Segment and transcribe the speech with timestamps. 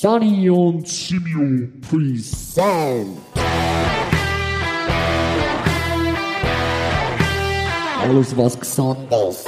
[0.00, 3.18] Sunny und Simio present.
[8.02, 9.44] Alles was Gesundes.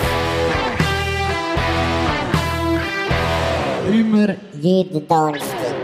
[3.91, 5.75] Immer jeden Donnerstag.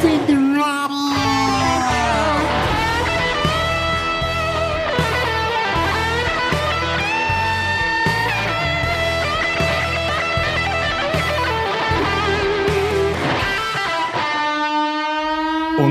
[0.00, 0.45] Sind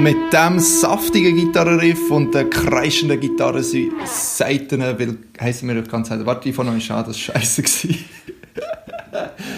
[0.06, 6.54] mit dem saftigen Gitarrenriff und den kreischenden Gitarrenseiten will, heissen wir ganz Zeit, warte, ich
[6.56, 7.64] von euch an, das war scheiße.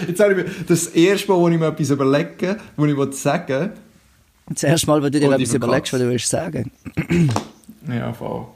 [0.08, 3.48] Jetzt habe ich mir, das erste Mal, wo ich mir etwas überlege, wo ich sagen
[3.48, 3.72] will,
[4.48, 6.72] Das erste Mal, wenn du dir etwas über überlegst, was du willst sagen.
[7.86, 8.46] Ja, voll.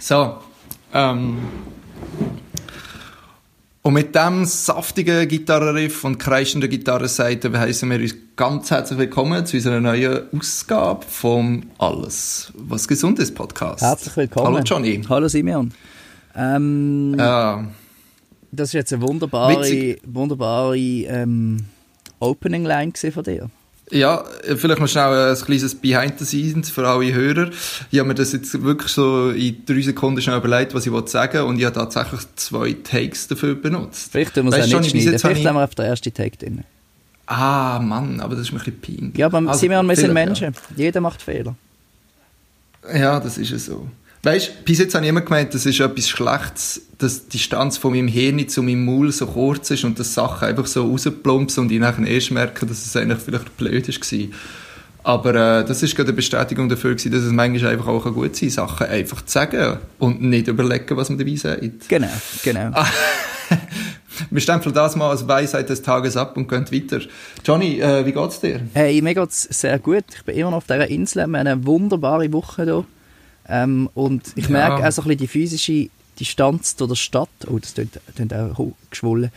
[0.00, 0.38] So.
[0.92, 1.38] Ähm.
[3.88, 9.56] Und mit dem saftigen Gitarrenriff und kreischenden Gitarrenseite heißen wir uns ganz herzlich willkommen zu
[9.56, 13.80] unserer neuen Ausgabe vom Alles, was gesund ist Podcast.
[13.80, 14.46] Herzlich willkommen.
[14.48, 15.00] Hallo Johnny.
[15.08, 15.72] Hallo Simeon.
[16.36, 17.64] Ähm, Ja,
[18.52, 20.02] Das ist jetzt eine wunderbare, Witzig.
[20.04, 21.64] wunderbare ähm,
[22.20, 23.48] Opening-Line gewesen von dir.
[23.90, 24.22] Ja,
[24.56, 27.50] vielleicht noch schnell ein kleines Behind the Scenes für alle Hörer.
[27.90, 31.10] Ich habe mir das jetzt wirklich so in drei Sekunden schnell überlegt, was ich wollte
[31.10, 34.12] sagen und ich habe tatsächlich zwei Takes dafür benutzt.
[34.12, 35.18] Vielleicht tun wir es auch nicht schneiden.
[35.18, 36.64] Vielleicht ich- lassen wir auf den ersten Take drin.
[37.26, 39.18] Ah, Mann, aber das ist mir ein bisschen peinlich.
[39.18, 40.54] Ja, aber Also, Simeon, wir sind vielleicht, Menschen.
[40.76, 41.56] Jeder macht Fehler.
[42.92, 42.98] Ja.
[42.98, 43.86] ja, das ist ja so.
[44.28, 47.92] Weißt bis jetzt habe ich immer gemeint, das ist etwas Schlechtes, dass die Distanz von
[47.92, 51.72] meinem Hirn zu meinem Maul so kurz ist und dass Sachen einfach so rausplumpsen und
[51.72, 54.28] ich nachher erst merke, dass es eigentlich vielleicht blöd war.
[55.02, 58.36] Aber äh, das ist gerade eine Bestätigung dafür, gewesen, dass es manchmal einfach auch gut
[58.36, 61.88] sein kann, Sachen einfach zu sagen und nicht überlegen, was man dabei sagt.
[61.88, 62.70] Genau, genau.
[62.74, 62.86] Ah.
[64.30, 67.00] Wir stempeln das mal als Weisheit des Tages ab und gehen weiter.
[67.46, 68.60] Johnny, äh, wie geht's dir?
[68.74, 70.04] Hey, mir geht's sehr gut.
[70.14, 71.18] Ich bin immer noch auf dieser Insel.
[71.18, 72.84] Wir haben eine wunderbare Woche hier.
[73.48, 74.50] Ähm, und ich Ja.
[74.50, 75.88] merke auch so ein bisschen die physische
[76.20, 77.28] Distanz zu der Stadt.
[77.48, 79.30] Oh, das klingt, klingt auch geschwollen.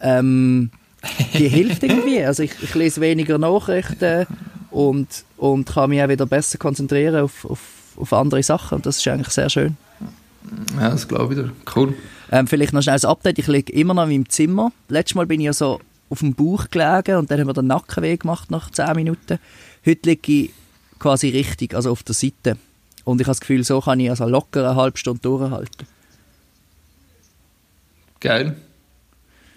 [0.00, 0.70] Ähm,
[1.34, 2.22] die hilft irgendwie.
[2.24, 4.26] Also ich, ich lese weniger Nachrichten
[4.70, 7.60] und, und kann mich auch wieder besser konzentrieren auf, auf,
[7.96, 8.76] auf andere Sachen.
[8.76, 9.76] Und das ist eigentlich sehr schön.
[10.78, 11.52] Ja, das glaube ich dir.
[11.74, 11.94] Cool.
[12.32, 13.38] Ähm, vielleicht noch schnell ein Update.
[13.38, 14.72] Ich liege immer noch in meinem Zimmer.
[14.88, 17.66] Letztes Mal bin ich ja so auf dem Bauch gelegen und dann haben wir den
[17.66, 19.38] Nackenweh gemacht nach 10 Minuten.
[19.84, 20.50] Heute liege ich
[20.98, 22.56] quasi richtig, also auf der Seite.
[23.04, 25.86] Und ich habe das Gefühl, so kann ich also locker eine halbe Stunde durchhalten.
[28.20, 28.56] Geil.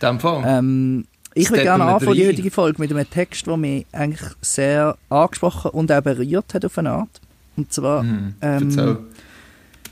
[0.02, 0.44] Dem Fall.
[0.46, 4.98] Ähm, ich würde gerne anfangen, die heutige Folge, mit einem Text, der mich eigentlich sehr
[5.10, 7.22] angesprochen und auch berührt hat auf eine Art.
[7.56, 8.36] Und zwar Mhm.
[8.42, 8.98] ähm,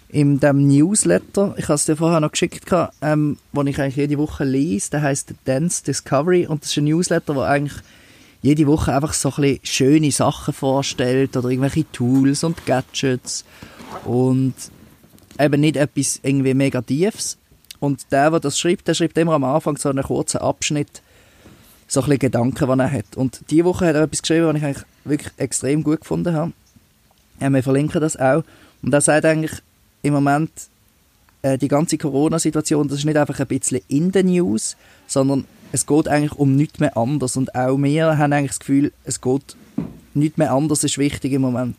[0.10, 2.66] in dem Newsletter, ich habe es dir vorher noch geschickt,
[3.02, 6.86] ähm, den ich eigentlich jede Woche lese, der heißt Dance Discovery und das ist ein
[6.86, 7.82] Newsletter, der eigentlich
[8.42, 13.46] jede Woche einfach so ein schöne Sachen vorstellt oder irgendwelche Tools und Gadgets
[14.06, 14.54] und
[15.40, 17.38] eben nicht etwas irgendwie mega tiefs.
[17.80, 21.02] Und der, der das schreibt, der schreibt immer am Anfang so einen kurzen Abschnitt,
[21.88, 23.18] so ein Gedanken, die er hat.
[23.18, 26.54] Und diese Woche hat er etwas geschrieben, was ich eigentlich wirklich extrem gut gefunden habe.
[27.40, 28.44] Wir verlinken das auch.
[28.82, 29.52] Und er sagt eigentlich,
[30.04, 30.52] im Moment
[31.42, 34.78] äh, die ganze Corona-Situation, das ist nicht einfach ein bisschen in den News,
[35.08, 37.38] sondern es geht eigentlich um nichts mehr anders.
[37.38, 39.56] Und auch wir haben eigentlich das Gefühl, es geht
[40.14, 41.78] nichts mehr anders ist wichtig im Moment.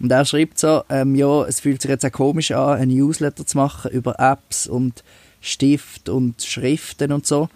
[0.00, 3.44] Und er schreibt so, ähm, ja, es fühlt sich jetzt auch komisch an, ein Newsletter
[3.44, 5.02] zu machen über Apps und
[5.40, 7.48] Stift und Schriften und so.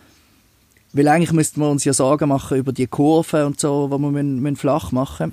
[0.92, 4.10] Weil eigentlich müssten wir uns ja Sorgen machen über die Kurven und so, die wir
[4.10, 5.32] müssen, müssen flach machen.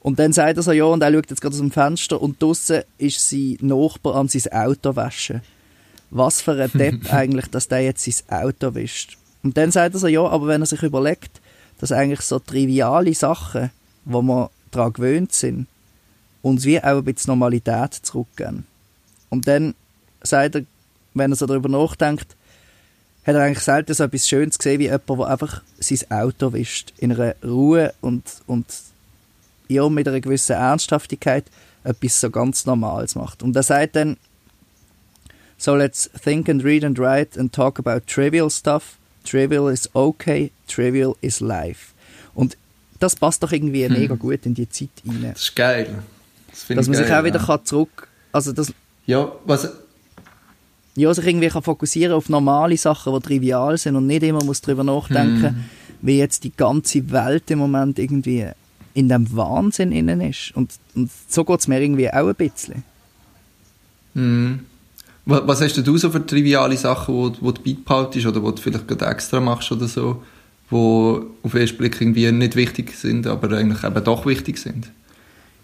[0.00, 2.42] Und dann sagt er so, ja, und er schaut jetzt gerade aus dem Fenster und
[2.42, 5.40] draussen ist sein Nachbar an sein Auto waschen.
[6.14, 9.18] Was für ein Depp eigentlich, dass der jetzt sein Auto wischt.
[9.42, 11.40] Und dann sagt er so, ja, aber wenn er sich überlegt,
[11.78, 13.72] dass eigentlich so triviale Sachen,
[14.04, 15.66] wo wir daran gewöhnt sind,
[16.40, 18.64] uns wie auch ein bisschen Normalität zurückgeben.
[19.28, 19.74] Und dann
[20.22, 20.62] sagt er,
[21.14, 22.36] wenn er so darüber nachdenkt,
[23.26, 26.92] hat er eigentlich selten so etwas Schönes gesehen wie jemand, der einfach sein Auto wischt.
[26.98, 28.66] In einer Ruhe und, und
[29.66, 31.44] ja, mit einer gewissen Ernsthaftigkeit
[31.82, 33.42] etwas so ganz Normales macht.
[33.42, 34.16] Und er sagt dann,
[35.58, 38.96] so let's think and read and write and talk about trivial stuff.
[39.24, 41.92] Trivial is okay, trivial is life.
[42.34, 42.56] Und
[43.00, 45.30] das passt doch irgendwie mega gut in die Zeit rein.
[45.32, 46.02] Das ist geil.
[46.50, 47.46] Das Dass man sich geil, auch wieder ja.
[47.46, 48.72] kann zurück, also das,
[49.06, 49.68] Ja, was...
[50.94, 54.60] ja, sich irgendwie kann fokussieren auf normale Sachen, die trivial sind und nicht immer muss
[54.60, 55.68] darüber nachdenken,
[56.00, 58.46] wie jetzt die ganze Welt im Moment irgendwie
[58.94, 60.52] in dem Wahnsinn innen ist.
[60.54, 62.84] Und, und so geht es mir irgendwie auch ein bisschen.
[64.14, 64.66] Mhm.
[65.26, 68.86] Was, hast du so für triviale Sachen, wo, wo du beipaltest oder wo du vielleicht
[68.86, 70.22] gerade extra machst oder so,
[70.68, 74.90] wo auf den ersten Blick irgendwie nicht wichtig sind, aber eigentlich eben doch wichtig sind?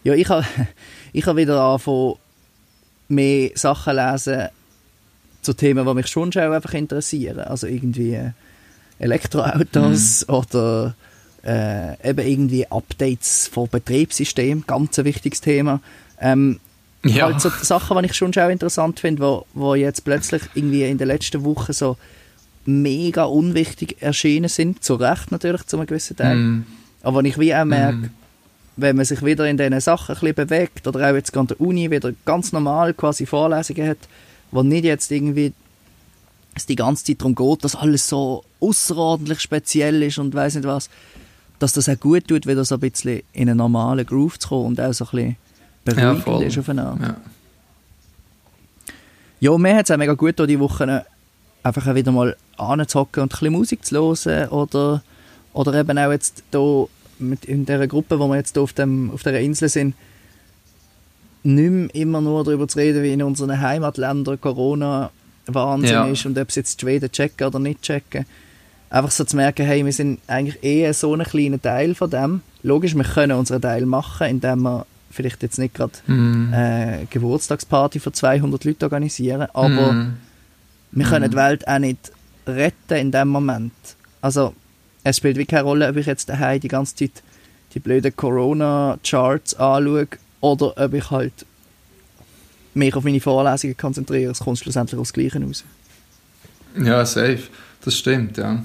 [0.03, 0.47] Ja, ich habe
[1.13, 2.15] ich hab wieder angefangen,
[3.09, 4.49] mehr Sachen lesen
[5.43, 7.41] zu Themen, die mich schon auch einfach interessieren.
[7.41, 8.19] Also irgendwie
[8.99, 10.35] Elektroautos mhm.
[10.35, 10.95] oder
[11.45, 15.81] äh, eben irgendwie Updates von Betriebssystemen, ganz ein wichtiges Thema.
[16.21, 16.61] Ähm,
[17.05, 17.27] ja.
[17.27, 20.99] Halt so Sachen, die ich schon auch interessant finde, wo, wo jetzt plötzlich irgendwie in
[20.99, 21.97] den letzten Wochen so
[22.67, 26.37] mega unwichtig erschienen sind, zu Recht natürlich zu einem gewissen Teil.
[26.37, 26.67] Mm.
[27.03, 28.11] Aber ich wie auch merke, mm.
[28.77, 31.61] wenn man sich wieder in diesen Sachen ein bisschen bewegt oder auch jetzt an der
[31.61, 33.99] Uni wieder ganz normal quasi Vorlesungen hat,
[34.51, 35.53] wo nicht jetzt irgendwie
[36.55, 40.67] es die ganze Zeit darum geht, dass alles so außerordentlich speziell ist und weiß nicht
[40.67, 40.91] was,
[41.59, 44.67] dass das auch gut tut, wieder so ein bisschen in einen normalen Groove zu kommen
[44.67, 45.37] und auch so ein bisschen
[45.85, 47.01] beruhigend ja, ist auf eine Art.
[47.01, 47.17] Ja.
[49.41, 51.05] ja, mir hat es auch mega gut die Woche
[51.63, 55.03] einfach wieder mal anzuhocken und ein bisschen Musik zu hören oder,
[55.53, 56.89] oder eben auch jetzt hier
[57.19, 59.95] mit in dieser Gruppe, wo wir jetzt hier auf, dem, auf dieser Insel sind,
[61.43, 65.11] nicht mehr immer nur darüber zu reden, wie in unseren Heimatländern Corona
[65.47, 66.07] Wahnsinn ja.
[66.07, 68.27] ist und ob sie jetzt die Schweden checken oder nicht checken.
[68.91, 72.43] Einfach so zu merken, hey, wir sind eigentlich eher so ein kleiner Teil von dem.
[72.63, 76.53] Logisch, wir können unseren Teil machen, indem wir vielleicht jetzt nicht gerade mm.
[76.53, 80.17] äh, Geburtstagsparty für 200 Leute organisieren, aber mm.
[80.93, 81.31] wir können mm.
[81.31, 82.13] die Welt auch nicht
[82.47, 83.73] retten in dem Moment.
[84.21, 84.55] Also
[85.03, 87.23] es spielt wie keine Rolle, ob ich jetzt daheim die ganze Zeit
[87.75, 90.09] die blöden Corona-Charts anschaue
[90.41, 91.47] oder ob ich halt
[92.75, 94.33] mich auf meine Vorlesungen konzentriere.
[94.33, 95.65] Es kommt schlussendlich aufs Gleiche raus.
[96.81, 97.43] Ja, safe.
[97.85, 98.63] Das stimmt, ja.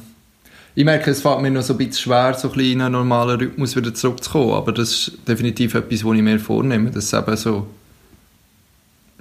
[0.78, 3.40] Ich merke, es fällt mir noch so ein bisschen schwer, so ein in einen normalen
[3.40, 7.68] Rhythmus wieder zurückzukommen, aber das ist definitiv etwas, was ich mir vornehme, dass eben so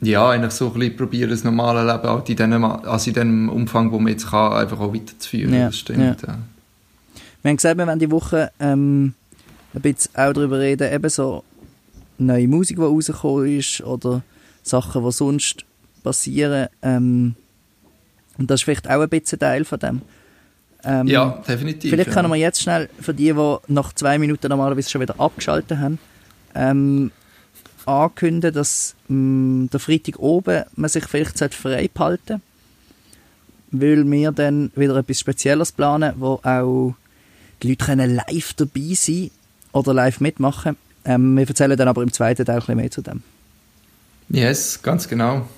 [0.02, 3.48] ja, eigentlich so ein bisschen probieren, das normale Leben halt in dem, also in dem
[3.48, 5.54] Umfang, wo man jetzt kann, einfach auch weiterzuführen.
[5.54, 6.28] Ja, das stimmt, ja.
[6.28, 6.38] ja.
[7.42, 9.14] Wir haben gesagt, wir werden die Woche ähm,
[9.74, 11.44] ein bisschen auch darüber reden, eben so
[12.18, 14.22] neue Musik, die rausgekommen ist oder
[14.62, 15.64] Sachen, die sonst
[16.02, 16.68] passieren.
[16.82, 17.34] Ähm,
[18.38, 20.02] und das ist vielleicht auch ein bisschen Teil von dem.
[20.84, 21.90] Ähm, ja, definitiv.
[21.90, 25.78] Vielleicht können wir jetzt schnell, für die, die nach zwei Minuten normalerweise schon wieder abgeschaltet
[25.78, 25.98] haben,
[26.54, 27.10] ähm,
[27.86, 32.42] ankündigen, dass mh, mm, der Freitag oben man sich vielleicht frei behalten
[33.80, 36.94] weil wir dann wieder etwas Spezielles planen, wo auch
[37.62, 39.30] die Leute können live dabei sein
[39.72, 40.76] oder live mitmachen.
[41.04, 43.22] Ähm, wir erzählen dann aber im zweiten Teil ein bisschen mehr zu dem.
[44.28, 45.48] Yes, ganz genau.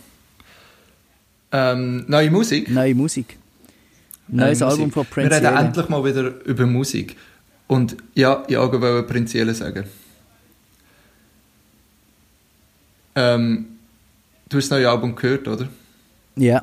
[1.52, 2.70] Ähm, neue Musik?
[2.70, 3.38] Neue Musik.
[4.28, 4.78] Neues Musik.
[4.78, 7.16] Album von Prince Wir reden endlich mal wieder über Musik.
[7.66, 9.84] Und ja, ich wollte Prince sagen.
[13.14, 13.66] Ähm,
[14.48, 15.68] du hast das neue Album gehört, oder?
[16.36, 16.62] Ja.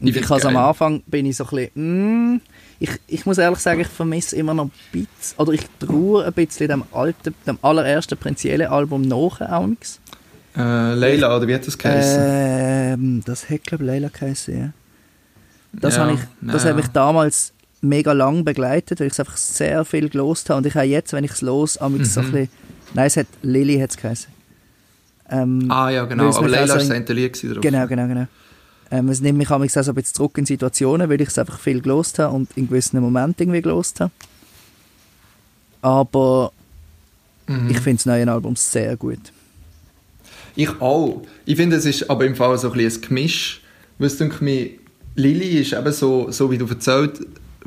[0.00, 2.40] Und ich, ich also am Anfang bin ich so ein bisschen, mm,
[2.78, 6.32] ich, ich muss ehrlich sagen, ich vermisse immer noch ein bisschen, oder ich traue ein
[6.32, 10.00] bisschen dem alten, dem allerersten prinzipiellen Album nach auch nichts.
[10.56, 12.22] Äh, Leila, oder wie hat das geheißen?
[12.22, 14.72] Ähm, das hat, glaube ich, Leila geheißen, ja.
[15.80, 16.70] Das ja, habe ich, das ja.
[16.70, 20.58] habe ich damals mega lang begleitet, weil ich es einfach sehr viel gelost habe.
[20.58, 22.04] Und ich habe jetzt, wenn ich es los, mhm.
[22.04, 22.48] so ein bisschen,
[22.94, 24.32] nein, es hat Lily hat es geheißen.
[25.30, 27.60] Ähm, ah ja, genau, aber Leila das Lied drauf.
[27.60, 28.26] Genau, genau, genau.
[28.90, 31.58] Ähm, es nimmt mich auch so ein bisschen zurück in Situationen, weil ich es einfach
[31.58, 34.12] viel gelost habe und in gewissen Momenten irgendwie gelost habe.
[35.80, 36.52] Aber
[37.46, 37.70] mhm.
[37.70, 39.32] ich finde das neue Album sehr gut.
[40.56, 41.22] Ich auch.
[41.46, 43.62] Ich finde, es ist aber im Fall so ein, bisschen ein Gemisch.
[43.98, 44.70] Du, mir,
[45.16, 47.20] Lilly ist eben so, so wie du erzählt,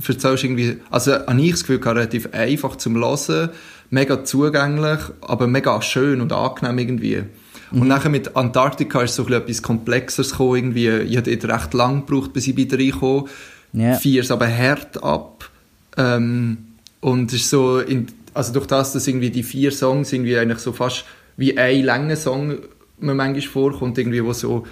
[0.06, 3.50] erzählst, irgendwie, also habe ich das Gefühl, relativ einfach zum Hören,
[3.90, 7.24] mega zugänglich, aber mega schön und angenehm irgendwie.
[7.72, 7.82] Mhm.
[7.82, 10.90] Und nachher mit Antarktika ist so ein etwas Komplexeres gekommen, irgendwie.
[10.90, 13.26] Ich habe recht lang gebraucht, bis ich bei reinkomme.
[13.74, 13.96] Yeah.
[13.96, 15.50] Vier ist aber hart ab.
[15.98, 16.58] Ähm,
[17.00, 20.60] und es ist so, in, also durch das, dass irgendwie die vier Songs irgendwie eigentlich
[20.60, 21.06] so fast
[21.38, 22.58] wie ein langer Song
[23.00, 24.66] mir manchmal vorkommt, irgendwie, wo so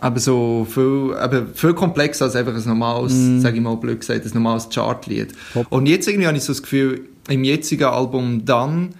[0.00, 3.40] aber so viel, aber viel komplexer als einfach ein normales, mm.
[3.40, 5.28] sage ich mal blöd gesagt, ein normales Chartlied.
[5.70, 8.94] Und jetzt irgendwie habe ich so das Gefühl, im jetzigen Album dann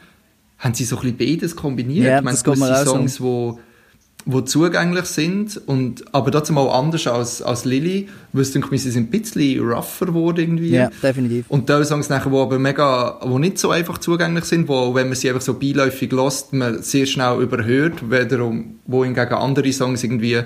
[0.59, 2.07] haben sie so ein bisschen beides kombiniert.
[2.07, 3.61] Ja, ich meine, gewisse Songs, wo,
[4.27, 8.91] wo zugänglich sind, und, aber trotzdem auch anders als, als Lily, weil ich denke, sie
[8.91, 10.71] sind ein bisschen rougher geworden irgendwie.
[10.71, 11.47] Ja, definitiv.
[11.49, 15.07] Und da Songs nachher, wo aber mega, wo nicht so einfach zugänglich sind, wo, wenn
[15.07, 20.03] man sie einfach so beiläufig lässt, man sehr schnell überhört, wiederum, wo hingegen andere Songs
[20.03, 20.43] irgendwie,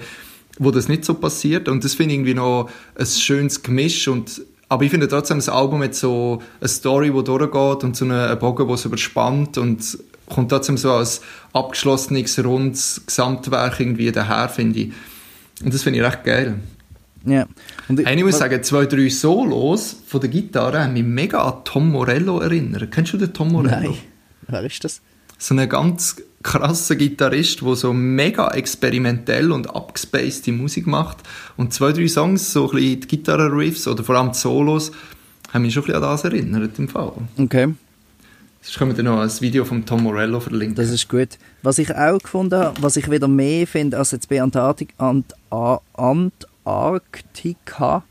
[0.64, 1.68] wo das nicht so passiert.
[1.68, 5.50] Und das finde ich irgendwie noch ein schönes Gemisch und aber ich finde trotzdem, das
[5.50, 9.98] Album hat so eine Story, die durchgeht und so einen Bogen, der es überspannt und
[10.26, 11.20] kommt trotzdem so als
[11.52, 14.92] abgeschlossenes, rundes Gesamtwerk irgendwie daher, finde ich.
[15.62, 16.54] Und das finde ich recht geil.
[17.26, 17.46] Ja.
[17.88, 21.64] Und Hey, ich muss sagen, zwei, drei Solos von der Gitarre haben mich mega an
[21.64, 22.90] Tom Morello erinnert.
[22.90, 23.90] Kennst du den Tom Morello?
[23.90, 23.98] Nein.
[24.48, 25.02] Wer ist das?
[25.38, 31.18] So ein ganz krasser Gitarrist, der so mega experimentell und abgespacede Musik macht.
[31.56, 34.92] Und zwei, drei Songs, so ein bisschen die Gitarre-Riffs oder vor allem die Solos,
[35.52, 37.12] haben mich schon ein bisschen an das erinnert im Fall.
[37.38, 37.74] Okay,
[38.64, 40.76] Sonst können wir dann noch ein Video von Tom Morello verlinken.
[40.76, 41.30] das ist gut.
[41.62, 45.34] Was ich auch gefunden habe, was ich wieder mehr finde als jetzt bei Antarktik, Ant
[45.94, 48.04] Antarktika,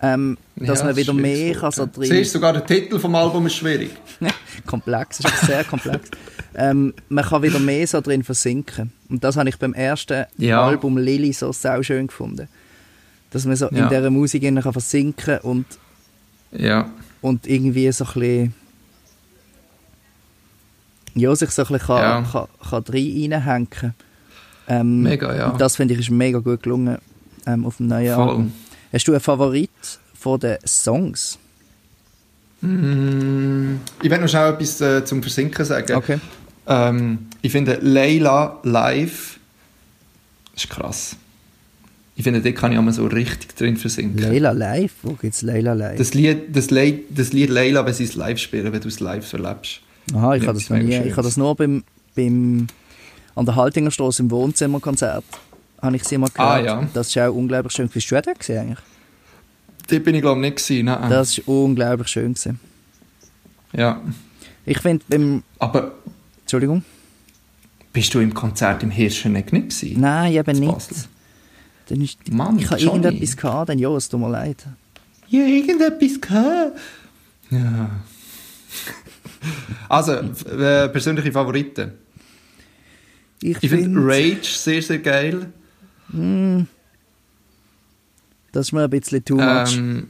[0.00, 2.04] ähm, dass Ja, man wieder mehr kann so drin...
[2.08, 3.90] Siehst du, sogar der Titel vom Album ist schwierig.
[4.66, 6.08] komplex, ist sehr komplex.
[6.54, 8.92] ähm, man kann wieder mehr so drin versinken.
[9.08, 10.64] Und das habe ich beim ersten Ja.
[10.64, 12.48] Album Lily so sau schön gefunden.
[13.30, 13.88] Dass man so in Ja.
[13.88, 15.66] dieser Musik kann versinken und,
[16.52, 16.90] Ja.
[17.20, 18.54] und irgendwie so ein bisschen
[21.14, 23.94] ja, sich so ein bisschen kann, kann, kann rein reinhängen.
[24.68, 25.48] Ähm, Mega, ja.
[25.50, 26.98] und Das finde ich ist mega gut gelungen
[27.46, 28.28] ähm, auf dem neuen Voll.
[28.28, 28.52] Album.
[28.92, 29.70] Hast du einen Favorit
[30.14, 31.38] von den Songs?
[32.60, 35.94] Mm, Ich werde noch schnell etwas äh, zum Versinken sagen.
[35.94, 36.18] Okay.
[36.66, 39.38] Ähm, ich finde Leila live
[40.56, 41.16] ist krass.
[42.16, 44.18] Ich finde, da kann ich einmal so richtig drin versinken.
[44.18, 44.92] Leila Live?
[45.04, 45.98] Wo gibt's Leila Live?
[45.98, 48.98] Das Lied, das, Lied, das Lied Leila, wenn sie es live spielen, wenn du es
[48.98, 49.80] live so lebst.
[50.12, 50.96] Aha, ich habe das das nie.
[50.96, 51.84] Ich habe das nur beim,
[52.16, 52.66] beim
[53.36, 55.22] an der Haltingerstraße im Wohnzimmerkonzert
[55.80, 56.50] habe ich sie mal gehört.
[56.50, 56.88] Ah, ja.
[56.94, 57.88] Das ist auch unglaublich schön.
[57.88, 58.78] Bist du auch da gewesen, eigentlich?
[59.88, 60.84] Dort bin ich glaube ich nicht gewesen.
[60.86, 61.10] Nein.
[61.10, 62.60] Das ist unglaublich schön gewesen.
[63.72, 64.00] Ja.
[64.66, 65.92] Ich finde beim Aber
[66.40, 66.84] Entschuldigung.
[67.92, 70.00] bist du im Konzert im Hirscheneck nicht gewesen?
[70.00, 70.88] Nein, eben nicht.
[71.88, 74.66] Dann ist, Mann, ich habe irgendetwas gehabt, dann ja, es tut mir leid.
[75.28, 76.78] Ja, irgendetwas gehabt.
[77.50, 77.90] Ja.
[79.88, 81.92] Also, äh, persönliche Favoriten.
[83.40, 85.50] Ich, Ich finde finde, Rage sehr, sehr geil.
[88.52, 89.76] Das ist mir ein bisschen too much.
[89.76, 90.08] Ähm,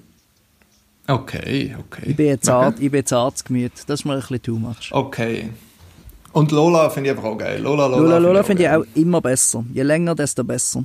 [1.07, 2.03] okay, okay.
[2.11, 2.87] ich bin jetzt zart, Okay.
[2.87, 3.73] ich bin zartes Gemüt.
[3.87, 4.91] Das ist mir ein bisschen too much.
[4.93, 5.51] Okay.
[6.33, 7.61] Und Lola finde ich einfach auch geil.
[7.63, 8.79] Lola, Lola, Lola Lola finde ich geil.
[8.81, 9.65] auch immer besser.
[9.73, 10.85] Je länger, desto besser.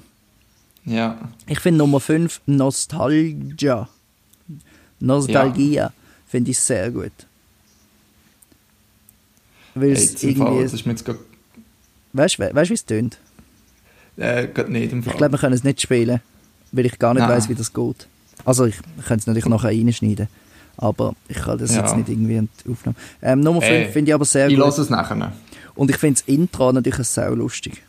[0.85, 1.17] Ja.
[1.47, 3.87] Ich finde Nummer 5 Nostalgia.
[4.99, 5.93] Nostalgia
[6.27, 7.11] finde ich sehr gut.
[9.75, 10.63] Weil Hey, es jetzt im Fall, irgendwie.
[10.63, 11.07] das ist mir jetzt
[12.13, 13.17] Weißt du, wie es tönt?
[14.17, 15.13] Äh, grad nicht im Fall.
[15.13, 16.19] Ich glaube, wir können es nicht spielen,
[16.71, 18.07] weil ich gar nicht weiß, wie das geht.
[18.45, 18.75] Also, ich
[19.07, 20.27] könnte es natürlich nachher reinschneiden.
[20.77, 21.81] Aber ich kann das Ja.
[21.81, 22.95] jetzt nicht irgendwie aufnehmen.
[23.21, 24.65] Ähm, Nummer 5 Ey, finde ich aber sehr ich gut.
[24.65, 25.31] lasse es nachher.
[25.75, 27.83] Und ich finde das Intro natürlich sau lustig.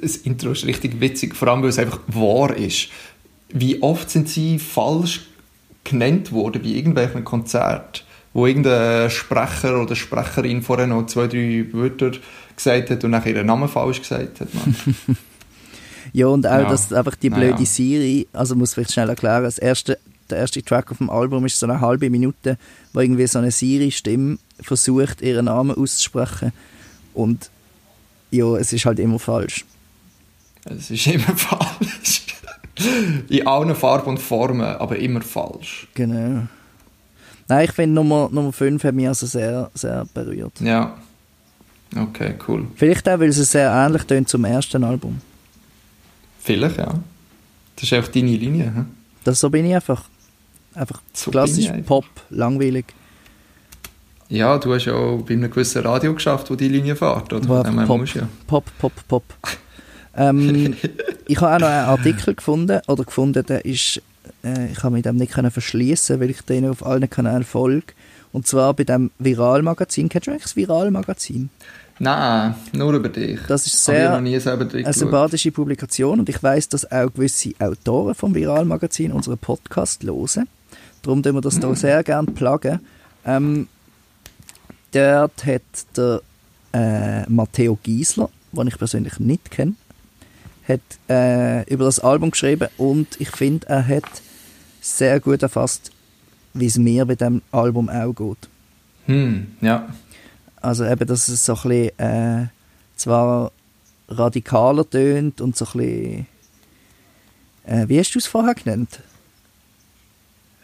[0.00, 2.88] Das Intro ist richtig witzig, vor allem weil es einfach wahr ist.
[3.50, 5.26] Wie oft sind sie falsch
[5.84, 12.12] genannt worden bei irgendwelchen Konzerten, wo irgendein Sprecher oder Sprecherin vorher noch zwei, drei Wörter
[12.56, 14.48] gesagt hat und nachher ihren Namen falsch gesagt hat.
[16.12, 16.68] Ja, und auch, Ja.
[16.68, 19.98] dass einfach die blöde Siri, also muss ich vielleicht schnell erklären, das erste,
[20.30, 22.58] der erste Track auf dem Album ist so eine halbe Minute,
[22.92, 26.52] wo irgendwie so eine Siri-Stimme versucht, ihren Namen auszusprechen.
[27.14, 27.50] Und
[28.30, 29.64] ja, es ist halt immer falsch.
[30.64, 32.22] Es ist immer falsch.
[33.28, 35.86] In allen Farben und Formen, aber immer falsch.
[35.94, 36.42] Genau.
[37.48, 40.60] Nein, ich finde Nummer, Nummer 5 hat mich also sehr, sehr berührt.
[40.60, 40.96] Ja.
[41.96, 42.66] Okay, cool.
[42.74, 45.20] Vielleicht auch, weil es sehr ähnlich tönt zum ersten Album.
[46.46, 46.94] Vielleicht, ja.
[47.74, 48.66] Das ist auch deine Linie.
[48.66, 48.86] Hm?
[49.24, 50.04] Das, so bin ich einfach.
[50.74, 51.86] Einfach So klassisch einfach.
[51.86, 52.84] Pop, langweilig.
[54.28, 57.32] Ja, du hast ja auch bei einem gewissen Radio geschafft, wo die Linie fährt.
[57.32, 57.48] Oder?
[57.48, 58.28] Wo einfach Pop, musst ja.
[58.46, 59.24] Pop, Pop, Pop.
[60.16, 60.76] ähm,
[61.26, 64.00] ich habe auch noch einen Artikel gefunden, oder gefunden, der ist,
[64.44, 67.92] äh, ich habe mich dem nicht können verschließen, weil ich den auf allen Kanälen folge.
[68.32, 70.08] Und zwar bei dem Viralmagazin.
[70.08, 71.50] Kennst du eigentlich das Viralmagazin?
[71.98, 73.40] Nein, nur über dich.
[73.48, 76.90] Das ist Aber ich sehr- habe noch nie Eine sympathische Publikation und ich weiß, dass
[76.90, 80.46] auch gewisse Autoren vom Viralmagazin unseren Podcast hören.
[81.02, 82.80] Darum tun wir das hier sehr gerne pluggen.
[83.24, 83.66] Ähm,
[84.92, 85.62] dort hat
[85.96, 86.20] der
[86.72, 89.74] äh, Matteo Giesler, den ich persönlich nicht kenne,
[90.68, 94.04] hat äh, über das Album geschrieben und ich finde, er hat
[94.80, 95.90] sehr gut erfasst,
[96.54, 98.48] wie es mir bei dem Album auch geht.
[99.06, 99.88] Hm, ja.
[100.66, 102.46] Also eben, dass es so ein bisschen, äh,
[102.96, 103.52] zwar
[104.08, 106.26] radikaler tönt und so ein bisschen,
[107.66, 109.00] äh, wie hast du es vorher genannt?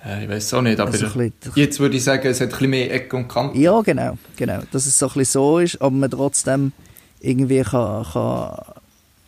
[0.04, 2.50] Äh, Ich weiß auch nicht, aber Also bisschen- jetzt würde ich sagen, es hat ein
[2.50, 3.60] bisschen mehr Ecken und Kanten.
[3.60, 4.60] Ja, genau, genau.
[4.72, 6.72] Dass es so ein bisschen so ist, aber man trotzdem
[7.20, 8.58] irgendwie kann, kann,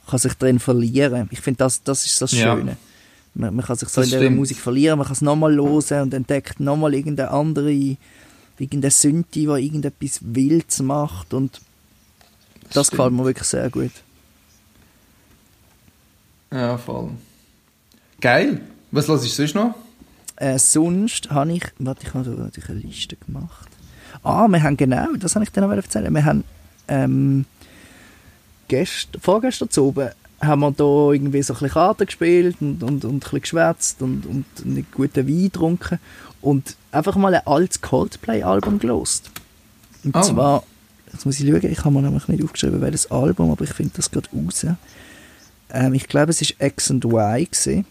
[0.09, 1.29] kann sich drin verlieren.
[1.31, 2.57] Ich finde, das, das ist das Ja.
[2.57, 2.77] Schöne.
[3.35, 4.31] Man, man kann sich so Das in der.
[4.31, 7.97] Musik verlieren, man kann es nochmal hören und entdeckt nochmal irgendeine andere,
[8.59, 11.61] irgendeine Synthi, die irgendetwas Wildes macht und
[12.71, 12.91] Das Stimmt.
[12.99, 13.93] gefällt mir wirklich sehr gut.
[16.53, 17.11] Ja, voll.
[18.21, 18.61] Geil.
[18.91, 19.75] Was los ist sonst noch?
[20.37, 23.69] Äh, sonst habe ich, warte, ich habe natürlich eine Liste gemacht.
[24.23, 26.13] Ah, wir haben genau, das habe ich dir noch erzählen.
[26.15, 26.45] Wir haben
[26.89, 27.45] ähm,
[28.69, 30.11] gest, vorgestern zu oben
[30.47, 34.03] haben wir da irgendwie so ein bisschen Karten gespielt und, und, und ein bisschen geschwätzt
[34.03, 35.99] und, und einen guten Wein getrunken
[36.41, 39.31] und einfach mal ein altes Coldplay-Album gelost.
[40.05, 40.21] Und Oh.
[40.23, 40.63] zwar,
[41.13, 43.93] jetzt muss ich schauen, ich habe mir nämlich nicht aufgeschrieben, welches Album, aber ich finde
[43.97, 44.67] das gerade raus.
[45.71, 47.87] Ähm, ich glaube, es ist X and Y gewesen,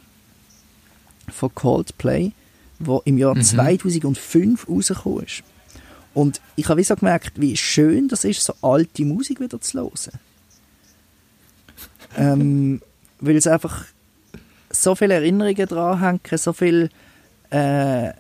[1.31, 2.31] von Coldplay,
[2.79, 5.43] wo im Jahr 2005 rausgekommen ist.
[6.13, 9.79] Und ich habe wie so gemerkt, wie schön das ist, so alte Musik wieder zu
[9.79, 10.19] hören.
[12.17, 12.82] Ähm,
[13.20, 13.86] weil es einfach
[14.70, 16.89] so viele Erinnerungen dran hängen, so viele
[17.51, 18.12] äh,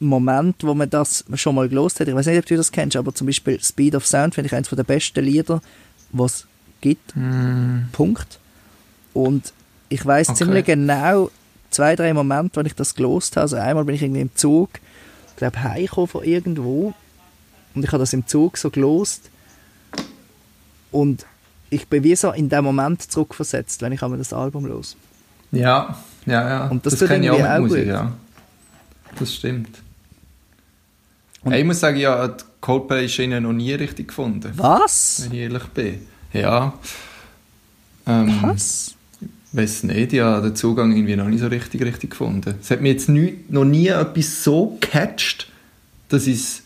[0.00, 2.08] Momente, wo man das schon mal gelost hat.
[2.08, 4.54] Ich weiß nicht, ob du das kennst, aber zum Beispiel Speed of Sound finde ich
[4.54, 5.62] eines der besten Lieder,
[6.10, 6.46] was es
[6.80, 7.14] gibt.
[7.92, 8.38] Punkt.
[9.12, 9.52] Und
[9.88, 10.38] ich weiß Okay.
[10.38, 11.30] ziemlich genau
[11.70, 13.42] zwei, drei Momente, wenn ich das gelost habe.
[13.42, 14.70] Also einmal bin ich irgendwie im Zug,
[15.30, 16.94] ich glaube heimgekommen von irgendwo
[17.74, 19.30] und ich habe das im Zug so gelost
[20.90, 21.26] und
[21.70, 24.96] ich bin wie so in dem Moment zurückversetzt, wenn ich einmal das Album los.
[25.52, 26.66] Ja, ja, ja.
[26.68, 27.86] Und das tut kenne ich auch mit auch Musik, gut.
[27.88, 28.12] ja.
[29.18, 29.68] Das stimmt.
[31.44, 34.52] Hey, ich muss sagen, ja, die Coldplay-Schiene noch nie richtig gefunden.
[34.56, 35.24] Was?
[35.24, 36.00] Wenn ich ehrlich bin.
[36.32, 36.72] Ja.
[38.06, 38.94] Ähm, Was?
[39.52, 42.56] Weiß nicht, ja, den Zugang irgendwie noch nicht so richtig, richtig gefunden.
[42.60, 45.48] Es hat mir jetzt nie, noch nie etwas so gecatcht,
[46.08, 46.62] dass ich es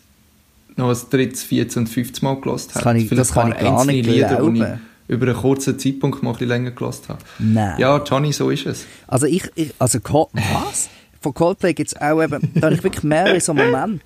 [0.76, 2.84] noch ein drittes, viertes und fünftes Mal gelost habe.
[2.84, 4.80] kann ich- das kann ich gar nicht Lieder, ich glauben.
[5.08, 7.18] Über einen kurzen Zeitpunkt mal ein bisschen länger gelost habe.
[7.38, 7.78] Nein.
[7.78, 8.84] Ja, Johnny, so ist es.
[9.06, 10.88] Also ich, ich also Col was?
[11.20, 14.04] Von Coldplay gibt es auch eben, da habe ich wirklich mehrere so Momente.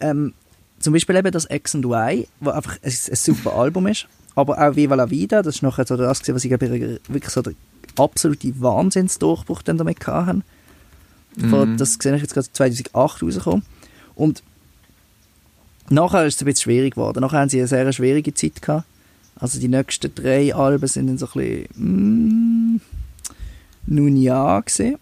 [0.00, 0.32] Ähm,
[0.78, 4.56] zum Beispiel eben das X and Y, wo einfach ein, ein super Album ist, aber
[4.58, 7.52] auch Viva la Vida, das ist nachher so das, was ich glaube, wirklich so der
[7.98, 10.44] absolute Wahnsinnsdurchbruch dann damit hatten.
[11.50, 13.62] Von, Das sehe ich jetzt gerade 2008 rausgekommen.
[14.14, 14.42] Und
[15.88, 17.20] nachher ist es ein bisschen schwierig geworden.
[17.20, 18.84] Nachher haben sie eine sehr schwierige Zeit gehabt.
[19.40, 22.80] Also die nächsten drei Alben sind dann so ein bisschen, mm,
[23.86, 24.96] nun ja gesehen.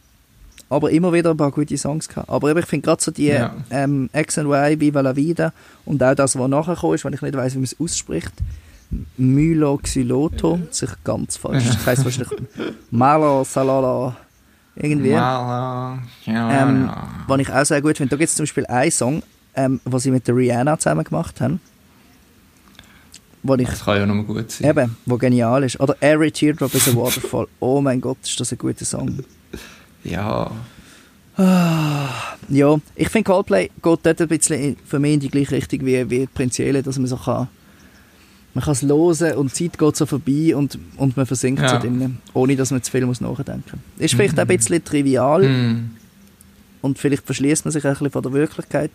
[0.69, 2.29] Aber immer wieder ein paar gute Songs gehabt.
[2.29, 3.55] Aber eben, ich finde gerade so die Ja.
[3.71, 5.53] ähm, X and Y, Viva la Vida
[5.85, 8.33] und auch das, was nachher ist, wenn ich nicht weiss, wie man es ausspricht.
[9.17, 11.65] Myloxyloto, sich ganz falsch.
[11.67, 12.33] Das heisst wahrscheinlich
[12.91, 14.17] Malo Salala.
[14.75, 15.13] Irgendwie.
[15.13, 16.91] Mala, Ähm.
[17.27, 18.11] Was ich auch sehr gut finde.
[18.11, 19.23] Da gibt es zum Beispiel einen Song,
[19.55, 21.61] ähm, den sie mit der Rihanna zusammen gemacht haben.
[23.47, 24.69] Wo ich Das kann ja mal gut sein.
[24.71, 25.79] Eben, wo genial ist.
[25.81, 27.47] Oder Every Teardrop is a Waterfall.
[27.61, 29.19] Oh mein Gott, ist das ein guter Song.
[30.05, 30.51] Ja,
[32.49, 36.09] Ja, ich finde Coldplay geht dort ein bisschen für mich in die gleiche Richtung wie,
[36.09, 37.49] wie Prinzielle, dass man so kann,
[38.55, 41.69] man kann es hören und die Zeit geht so vorbei und, und man versinkt Ja.
[41.69, 44.05] so drin, ohne dass man zu viel muss nachdenken muss.
[44.05, 45.91] Ist vielleicht auch ein bisschen trivial hm.
[46.83, 48.93] und vielleicht verschließt man sich ein bisschen von der Wirklichkeit,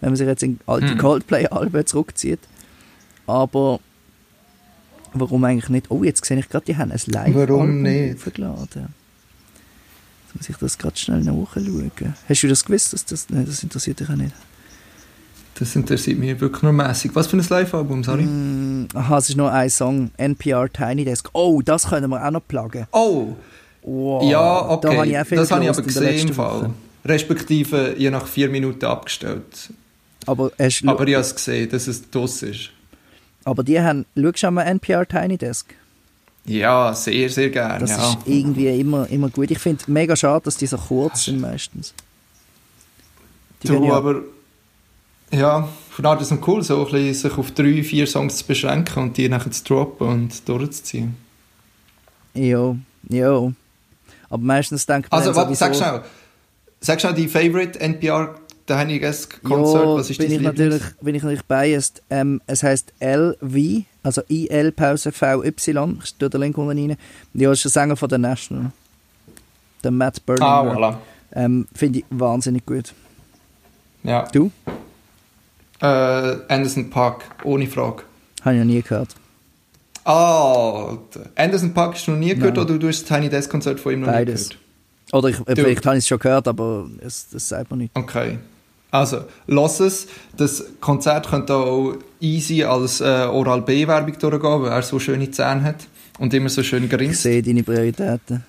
[0.00, 0.98] wenn man sich jetzt in alte Hm.
[0.98, 2.40] Coldplay-Alben zurückzieht.
[3.26, 3.80] Aber
[5.14, 5.90] warum eigentlich nicht?
[5.90, 8.16] Oh, jetzt sehe ich gerade, die haben ein Live-Album Warum nicht?
[8.16, 8.88] aufgeladen.
[10.26, 11.90] Jetzt muss ich das gerade schnell nachschauen.
[12.28, 12.92] Hast du das gewusst?
[12.92, 14.34] Dass das, nein, das interessiert dich auch nicht.
[15.58, 17.10] das interessiert mich wirklich nur mäßig.
[17.14, 18.22] Was für ein Live-Album, sorry?
[18.22, 20.10] Mm, aha, es ist nur ein Song.
[20.16, 21.28] NPR Tiny Desk.
[21.32, 22.86] Oh, das können wir auch noch pluggen.
[22.92, 23.34] Oh,
[23.82, 25.18] Wow, ja, Da okay.
[25.18, 26.60] auch viel Das habe ich aber gesehen im Fall.
[26.62, 26.70] Woche.
[27.04, 29.70] Respektive, je nach vier Minuten abgestellt.
[30.26, 32.70] Aber, Aber ich habe es gesehen, dass es draus ist.
[33.44, 35.74] Aber die haben, schaust du mal NPR Tiny Desk?
[36.44, 37.80] Ja, sehr, sehr gerne.
[37.80, 38.10] Das ja.
[38.10, 39.50] ist irgendwie immer, immer gut.
[39.50, 41.94] Ich finde mega schade, dass die so kurz sind meistens.
[43.62, 44.22] Die Du, ja, aber
[45.30, 48.46] ja, von daher ist es cool, so ein bisschen sich auf drei, vier Songs zu
[48.46, 51.16] beschränken und die nachher zu droppen und durchzuziehen.
[52.34, 52.74] ja,
[53.08, 53.52] ja.
[54.30, 56.02] Aber meistens denkt man Also, warte, sag schnell.
[56.80, 59.82] Sag schnell die Favorite NPR Tiny Desk Concert.
[59.84, 60.58] Ja, Was ist bin ich, Lieblings?
[60.58, 62.02] natürlich, bin ich natürlich biased.
[62.10, 66.96] Ähm, es heisst LV, also IL Pause VY, ich tue den Link unten rein.
[67.34, 68.70] Ja, ist der Sänger von The National.
[69.82, 70.46] Der Matt Berninger.
[70.48, 70.96] Ah, voilà.
[71.32, 72.92] ähm, Finde ich wahnsinnig gut.
[74.02, 74.28] Ja.
[74.32, 74.50] Du?
[75.80, 75.86] Äh,
[76.48, 78.02] Anderson Park, ohne Frage.
[78.42, 79.14] Habe ich noch nie gehört.
[80.04, 80.96] Ah,
[81.36, 82.64] Anderson Park hast du noch nie gehört Nein.
[82.64, 84.48] oder du hast das Tiny Desk Konzert von ihm noch Beides.
[84.48, 84.64] nie gehört?
[85.12, 87.92] Oder ich, vielleicht habe ich es schon gehört, aber es, das sagt man nicht.
[87.96, 88.38] Okay.
[88.92, 90.06] Also, lass es.
[90.36, 95.86] Das Konzert könnte auch easy als äh, Oral-B-Werbung durchgehen, weil er so schöne Zähne hat
[96.18, 97.22] und immer so schön Ich gerinst.
[97.22, 98.44] sehe deine Prioritäten.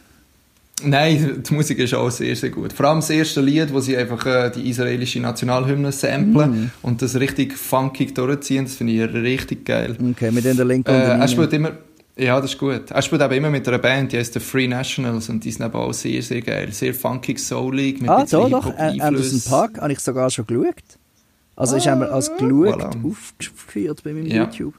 [0.83, 2.73] Nein, die Musik ist auch sehr, sehr gut.
[2.73, 6.71] Vor allem das erste Lied, wo sie einfach äh, die israelische Nationalhymne samplen Mhm.
[6.81, 9.95] und das richtig funkig durchziehen, das finde ich richtig geil.
[10.11, 11.73] Okay, mit den Link Äh, er spielt immer,
[12.17, 12.91] ja, das ist gut.
[12.91, 15.63] Er spielt aber immer mit einer Band, die heißt The Free Nationals und die sind
[15.63, 16.71] aber auch sehr, sehr geil.
[16.71, 19.41] Sehr funkig, soulig, mit Ah, da doch, Anderson.
[19.49, 20.75] Park habe ich sogar schon geschaut.
[21.55, 23.03] Also ist einmal als geschaut Voilà.
[23.09, 24.43] aufgeführt bei meinem Ja.
[24.43, 24.73] YouTube.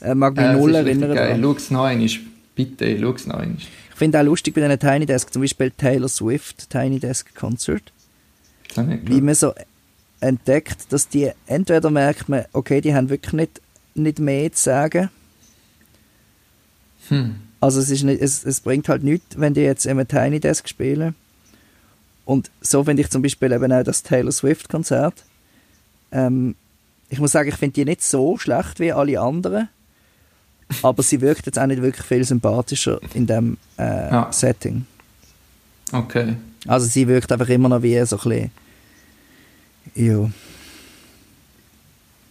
[0.00, 1.14] Äh, mag mich Äh, null erinnern.
[1.14, 1.38] geil.
[1.40, 2.08] Schau es noch einmal.
[2.54, 3.56] Bitte, schau es noch einmal.
[3.58, 7.92] Ich finde auch lustig bei diesen Tiny Desk, zum Beispiel Taylor Swift Tiny Desk Concert,
[9.04, 9.52] wie man so
[10.20, 13.60] entdeckt, dass die entweder merkt man, okay, die haben wirklich nicht,
[13.94, 15.10] nicht mehr zu sagen.
[17.12, 17.34] Hm.
[17.60, 20.68] Also es, ist nicht, es, es bringt halt nichts, wenn die jetzt eben Tiny Desk
[20.68, 21.14] spielen.
[22.24, 25.24] Und so finde ich zum Beispiel eben auch das Taylor Swift Konzert.
[26.10, 26.54] Ähm,
[27.08, 29.68] ich muss sagen, ich finde die nicht so schlecht wie alle anderen.
[30.82, 34.32] Aber sie wirkt jetzt auch nicht wirklich viel sympathischer in dem äh, Ja.
[34.32, 34.86] Setting.
[35.92, 36.36] Okay.
[36.66, 38.50] Also sie wirkt einfach immer noch wie so ein bisschen...
[39.94, 40.30] Ja,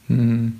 [0.07, 0.59] Hm.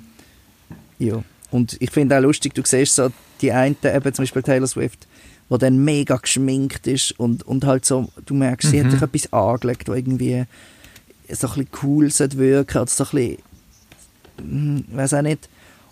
[0.98, 1.22] ja.
[1.52, 3.10] Und ich finde auch lustig, du siehst so
[3.40, 5.06] die einen, eben zum Beispiel Taylor Swift,
[5.48, 9.32] wo dann mega geschminkt ist und, und halt so, du merkst, sie hat sich etwas
[9.32, 10.44] angelegt, wo irgendwie
[11.28, 13.36] so ein bisschen cool wirken oder so ein bisschen,
[14.38, 15.48] hm, weiß auch nicht.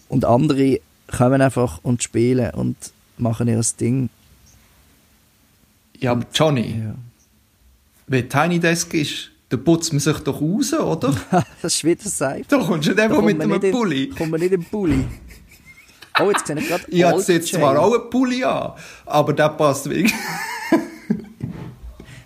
[0.08, 0.80] Und andere
[1.14, 2.76] kommen einfach und spielen und
[3.18, 4.08] machen ihr Ding.
[5.98, 6.94] Ja, aber Johnny, Ja.
[8.06, 11.14] wenn Tiny Desk ist, dann putzt man sich doch raus, oder?
[11.60, 12.44] das ist wieder safe.
[12.48, 14.08] Da kommst du nicht Da mit einem Pulli.
[14.08, 15.04] Kommt man nicht den Pulli.
[16.24, 17.40] Oh, jetzt sehe ich gerade Ich habe jetzt Jay.
[17.58, 18.72] zwar auch einen Pulli an,
[19.06, 20.12] aber der passt wirklich.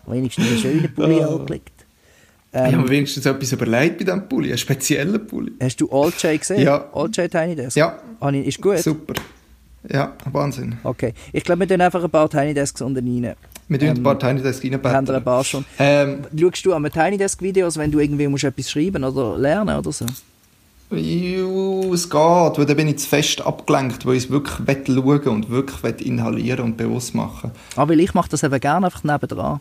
[0.07, 1.37] Wenigstens einen schönen Pulli Oh.
[1.39, 1.71] angelegt.
[2.53, 5.53] ich habe mir wenigstens etwas überlegt bei diesem Pulli, einen speziellen Pulli.
[5.61, 6.63] Hast du Old J gesehen?
[6.63, 6.89] Ja.
[6.93, 7.77] Old J Tiny Desk?
[7.77, 7.99] Ja.
[8.33, 8.79] Ich- Ist gut?
[8.79, 9.15] Super.
[9.91, 10.79] Ja, Wahnsinn.
[10.83, 11.13] Okay.
[11.33, 13.35] Ich glaube, wir tun einfach ein paar Tiny Desks unten rein.
[13.69, 15.65] Wir tun Ähm, ein paar Tiny Desk Wir haben ein paar schon.
[15.79, 19.77] Ähm, Schaust du an Tiny Desk Videos, wenn du irgendwie musst etwas schreiben oder lernen
[19.79, 20.07] oder so?
[20.97, 25.51] Es geht, weil dann bin ich zu fest abgelenkt, weil ich es wirklich schauen und
[25.51, 29.61] wirklich inhalieren und bewusst machen Ah, weil ich mache das eben gerne einfach nebendran.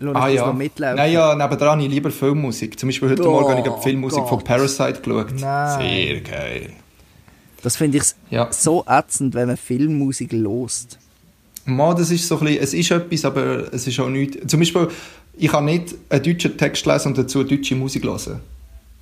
[0.00, 0.52] Lass Ah ja.
[0.52, 0.96] mitlaufen.
[0.96, 2.78] Nein, ja, nebendran ich lieber Filmmusik.
[2.78, 4.44] Zum Beispiel heute Oh, Morgen habe ich die Filmmusik von Gott.
[4.44, 5.32] Parasite geschaut.
[5.40, 5.80] Nein.
[5.80, 6.70] Sehr geil.
[7.62, 8.46] Das finde ich Ja.
[8.52, 10.98] so ätzend, wenn man Filmmusik lost.
[11.64, 14.38] Ma, das ist so ein bisschen, es ist etwas, aber es ist auch nichts.
[14.46, 14.88] Zum Beispiel,
[15.36, 18.40] ich kann nicht einen deutschen Text lesen und dazu deutsche Musik hören.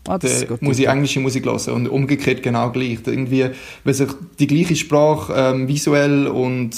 [0.08, 2.98] Ah, Dann muss ich englische Musik hören und umgekehrt genau gleich.
[3.06, 3.50] Irgendwie,
[3.84, 6.70] wenn sich die gleiche Sprache ähm, visuell und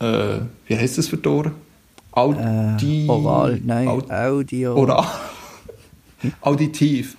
[0.00, 1.52] äh, wie heißt das für Tore?
[2.12, 4.74] Audi äh, oral, nein, Aud Audio.
[4.74, 5.06] Oral.
[6.42, 7.16] Auditiv.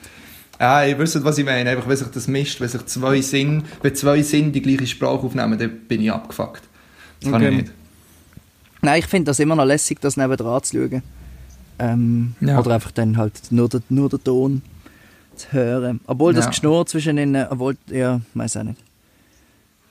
[0.59, 1.69] Ah, ihr wisst, was ich meine.
[1.69, 5.25] Einfach, wenn sich das mischt, wenn sich zwei Sinn, wenn zwei Sinn die gleiche Sprache
[5.25, 6.61] aufnehmen, dann bin ich abgefuckt.
[7.21, 7.51] Das kann Okay.
[7.51, 7.71] ich nicht.
[8.81, 11.01] Nein, ich finde das immer noch lässig, das nebendran zu schauen.
[11.79, 12.59] Ähm, Ja.
[12.59, 14.61] Oder einfach dann halt nur, der, nur den Ton
[15.35, 15.99] zu hören.
[16.07, 16.51] Obwohl das Ja.
[16.51, 18.79] Geschnurr zwischen ihnen, obwohl, ja, weiß auch nicht.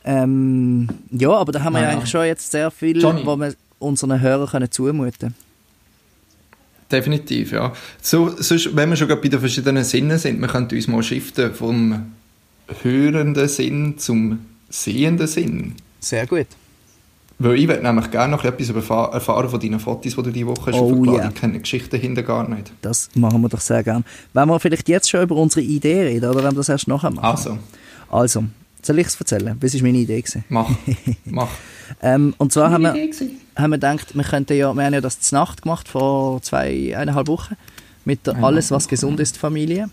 [0.05, 3.25] Ähm, ja, aber da haben wir ja eigentlich schon jetzt sehr viel, Johnny.
[3.25, 5.35] wo wir unseren Hörern können zumuten
[6.91, 7.73] Definitiv, ja.
[8.03, 11.55] So, sonst, wenn wir schon bei den verschiedenen Sinnen sind, wir könnten uns mal shiften
[11.55, 12.13] vom
[12.83, 15.75] hörenden Sinn zum sehenden Sinn.
[16.01, 16.47] Sehr gut.
[17.39, 20.47] Weil ich würde nämlich gerne noch etwas erfa- erfahren von deinen Fotos, die du diese
[20.47, 21.23] Woche hast Oh, hochgeladen.
[21.23, 21.29] ja.
[21.29, 22.73] Ich kenne die Geschichte hinter gar nicht.
[22.83, 24.05] Das machen wir doch sehr gern.
[24.33, 27.11] Wenn wir vielleicht jetzt schon über unsere Idee reden, oder wenn wir das erst nachher
[27.11, 27.25] machen?
[27.25, 27.59] Also,
[28.11, 28.45] Also,
[28.83, 29.57] soll ich es erzählen?
[29.59, 30.21] Das war meine Idee.
[30.21, 30.45] Gewesen.
[30.49, 30.69] mach.
[31.25, 31.49] mach.
[32.01, 35.21] Ähm, und zwar haben wir, haben wir gedacht, wir könnten ja, wir haben ja das
[35.21, 37.55] zur Nacht gemacht vor zwei, eineinhalb Wochen
[38.05, 39.89] mit der Alles, was gesund ist Familie.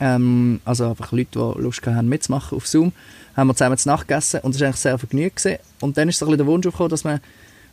[0.00, 2.92] Ähm, also einfach Leute, die Lust haben mitzumachen auf Zoom,
[3.36, 5.36] haben wir zusammen zu Nacht gegessen und es war eigentlich sehr vergnügend.
[5.36, 5.58] Gewesen.
[5.80, 7.20] Und dann ist so ein der Wunsch aufgekommen, dass wir,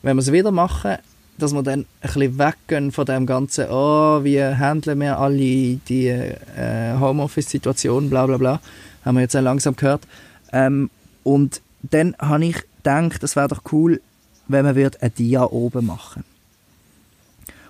[0.01, 0.97] wenn wir es wieder machen,
[1.37, 6.07] dass wir dann ein bisschen weggehen von dem ganzen, oh, wie handeln wir alle die
[6.07, 8.61] äh, Homeoffice-Situation, bla bla bla,
[9.05, 10.01] haben wir jetzt ja langsam gehört.
[10.51, 10.89] Ähm,
[11.23, 14.01] und dann habe ich gedacht, es wäre doch cool,
[14.47, 16.23] wenn man würde ein Dia oben machen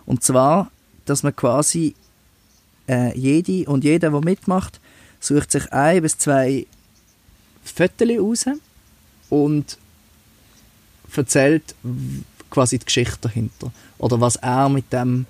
[0.06, 0.72] Und zwar,
[1.06, 1.96] dass man quasi
[2.89, 4.82] äh, jede und jeder, der mitmacht,
[5.19, 6.65] sucht sich ein bis zwei
[7.63, 8.45] Fotos raus
[9.30, 9.78] und
[11.15, 11.75] erzählt
[12.49, 13.71] quasi die Geschichte dahinter.
[13.97, 15.25] Oder was er mit dem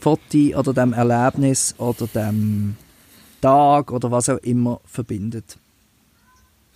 [0.00, 2.76] Foto oder dem Erlebnis oder dem
[3.40, 5.58] Tag oder was auch immer verbindet.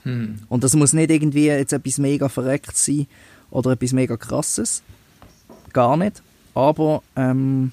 [0.02, 0.40] Hm.
[0.48, 3.06] Und das muss nicht irgendwie jetzt etwas mega verreckt sein
[3.50, 4.82] oder etwas mega krasses.
[5.72, 6.22] Gar nicht.
[6.54, 7.72] Aber ähm,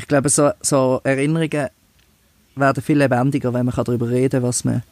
[0.00, 1.68] ich glaube, so, so Erinnerungen
[2.56, 4.82] werden viel lebendiger, wenn man darüber reden kann, was man,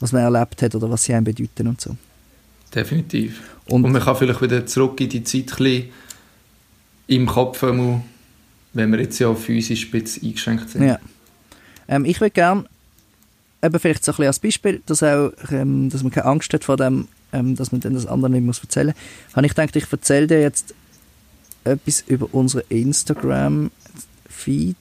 [0.00, 1.96] was man erlebt hat oder was sie einem bedeuten und so.
[2.74, 3.40] Definitiv.
[3.66, 5.84] Und- Und, man kann vielleicht wieder zurück in die Zeit ein
[7.08, 8.02] im Kopf, einmal,
[8.72, 10.84] wenn wir jetzt ja physisch ein bisschen eingeschränkt sind.
[10.86, 10.98] Ja.
[11.88, 12.64] Ähm, ich würde gerne,
[13.62, 16.64] eben vielleicht so ein bisschen als Beispiel, dass, auch, ähm, dass man keine Angst hat
[16.64, 18.88] vor dem, ähm, dass man dann das anderen nicht muss erzählen
[19.26, 20.74] muss, habe ich gedacht, ich erzähle dir jetzt
[21.64, 22.62] etwas über unseren
[24.36, 24.76] Instagram-Feed.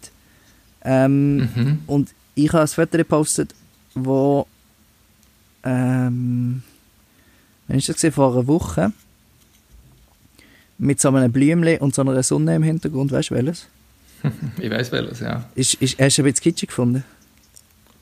[0.84, 1.80] Ähm, Mhm.
[1.88, 3.56] Und ich habe ein Foto gepostet,
[3.94, 4.46] wo
[5.64, 6.62] ähm,
[7.68, 8.14] wann ist das gewesen?
[8.14, 8.92] vor einer Woche
[10.78, 13.68] mit so einem Blümchen und so einer Sonne im Hintergrund, weißt du welches?
[14.60, 15.48] Ich weiß welches, ja.
[15.56, 17.04] Ist, ist, hast du ein bisschen kitschig gefunden?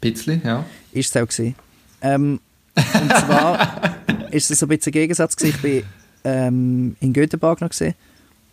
[0.02, 0.66] Ein bisschen, ja.
[0.92, 1.56] Ist es auch gewesen.
[2.02, 2.40] Ähm,
[2.76, 3.96] und zwar
[4.32, 5.56] ist es so ein bisschen ein Gegensatz gewesen.
[5.56, 5.84] Ich bin
[6.24, 7.94] ähm, in Göteborg noch gesehen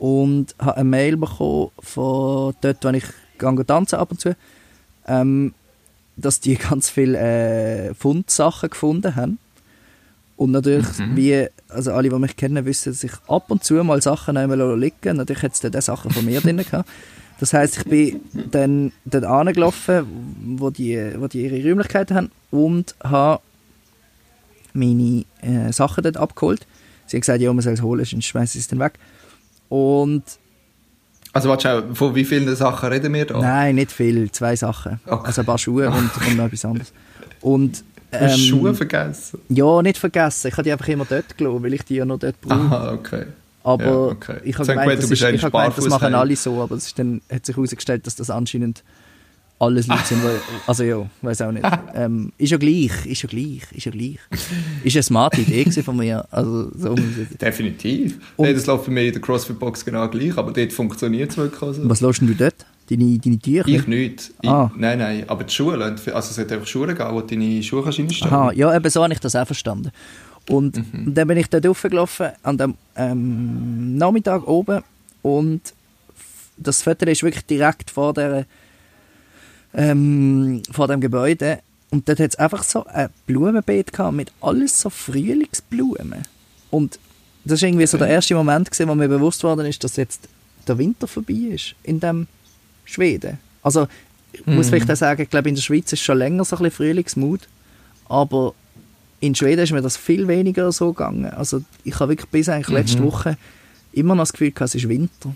[0.00, 3.04] und habe eine Mail bekommen von dort, wo ich
[3.38, 4.34] gehe tanzen ab und zu,
[5.06, 5.52] ähm,
[6.16, 9.38] dass die ganz viele äh, Fundsachen gefunden haben.
[10.38, 14.00] Und natürlich, wie also alle, die mich kennen, wissen, dass ich ab und zu mal
[14.00, 16.88] Sachen einmal liegen Natürlich hat es dann Sachen von mir drin gehabt.
[17.38, 20.06] Das heisst, ich bin dann dort angelaufen,
[20.56, 23.42] wo die, wo die ihre Räumlichkeiten haben und habe
[24.72, 26.66] meine äh, Sachen dort abgeholt.
[27.06, 28.98] Sie haben gesagt, ja, man soll es holen, sonst schmeißen sie es dann weg.
[29.70, 30.24] Und
[31.32, 33.38] Also warte schon, von wie vielen Sachen reden wir da?
[33.40, 35.00] nein, nicht viel, zwei Sachen.
[35.06, 35.26] Okay.
[35.26, 36.92] Also ein paar Schuhe und, und noch etwas anderes.
[37.40, 39.38] Und hast ähm, Schuhe vergessen.
[39.48, 40.48] Ja, nicht vergessen.
[40.48, 42.60] Ich habe die einfach immer dort gelassen, weil ich die ja noch dort brauche.
[42.60, 43.26] Aha, okay.
[43.62, 44.36] Aber Ja, okay.
[44.44, 46.98] ich habe gemeint, das, ist, ich habe gemeint, das machen alle so, aber es ist
[46.98, 48.82] dann, hat sich herausgestellt, dass das anscheinend
[49.60, 50.22] alles Leute sind,
[50.66, 51.64] also ja, weiß auch nicht.
[51.94, 54.18] Ähm, ist ja gleich, ist ja gleich, ist ja gleich.
[54.82, 56.26] Ist eine smarte Idee von mir.
[56.30, 56.94] Also, so
[57.40, 58.18] Definitiv.
[58.36, 61.36] Und- nee, das läuft für mich in der CrossFit-Box genau gleich, aber dort funktioniert es
[61.36, 61.62] wirklich.
[61.62, 61.88] Also.
[61.88, 62.54] Was lässt du dort?
[62.88, 63.68] Deine, deine Tücher?
[63.68, 64.32] Ich nicht.
[64.40, 64.70] Ich, Ah.
[64.76, 67.98] Nein, nein, aber die Schuhe, also es hat einfach Schuhe geben, wo deine Schuhe kannst
[67.98, 69.90] reinstellen Aha, ja, eben so habe ich das auch verstanden.
[70.48, 71.14] Und Mhm.
[71.14, 74.82] dann bin ich dort raufgelaufen, an dem ähm, Nachmittag oben
[75.22, 75.60] und
[76.56, 78.46] das Foto ist wirklich direkt vor, der,
[79.74, 84.80] ähm, vor dem Gebäude und dort hat es einfach so ein Blumenbeet gehabt mit alles
[84.80, 86.22] so Frühlingsblumen.
[86.70, 86.98] Und
[87.44, 90.28] das war irgendwie so der erste Moment, gewesen, wo mir bewusst worden ist, dass jetzt
[90.68, 92.26] der Winter vorbei ist in dem
[92.84, 93.38] Schweden.
[93.62, 93.88] Also
[94.32, 94.70] ich muss Mhm.
[94.70, 97.40] vielleicht auch sagen, ich glaube in der Schweiz ist schon länger so ein bisschen Frühlingsmut,
[98.08, 98.54] aber
[99.20, 101.26] in Schweden ist mir das viel weniger so gegangen.
[101.26, 103.36] Also ich habe wirklich bis eigentlich letzte Woche
[103.92, 105.34] immer noch das Gefühl gehabt, es ist Winter.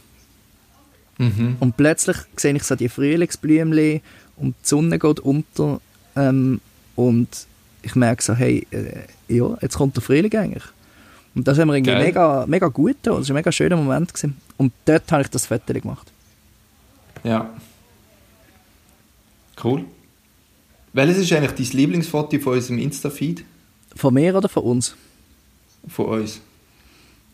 [1.18, 1.57] Mhm.
[1.61, 4.00] Und plötzlich sehe ich so die Frühlingsblümchen
[4.37, 5.81] und die Sonne geht unter
[6.16, 6.61] ähm,
[6.96, 7.29] und
[7.83, 10.64] ich merke so, hey, äh, ja, jetzt kommt der Frühling eigentlich.
[11.35, 12.05] Und das haben wir irgendwie Geil.
[12.05, 13.18] mega, mega gut getan.
[13.18, 14.14] Das war ein mega schöner Moment.
[14.14, 14.37] Gewesen.
[14.57, 16.11] Und dort habe ich das Foto gemacht.
[17.24, 17.50] Ja.
[19.62, 19.85] Cool.
[20.92, 23.44] Welches ist eigentlich dein Lieblingsfoto von unserem Insta-Feed?
[23.96, 24.94] Von mir oder von uns?
[25.88, 26.40] Von uns?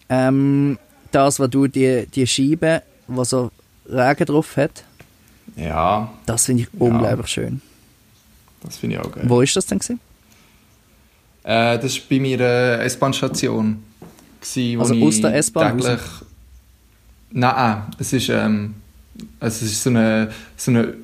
[0.08, 0.78] Ähm,
[1.10, 3.50] das, was du die, die Scheibe, die so
[3.90, 4.84] Regen drauf hat,
[5.56, 6.86] Ja, das finde ich Ja.
[6.86, 7.60] unglaublich schön.
[8.62, 9.24] das finde ich auch geil.
[9.26, 9.78] Wo ist das denn?
[9.78, 10.00] Gewesen?
[11.42, 13.82] Äh, das war bei mir äh, S-Bahn-Station.
[14.78, 16.00] Also aus der S-Bahn täglich...
[17.32, 18.74] Nein, es ist, ähm,
[19.38, 20.94] es ist so eine, so eine,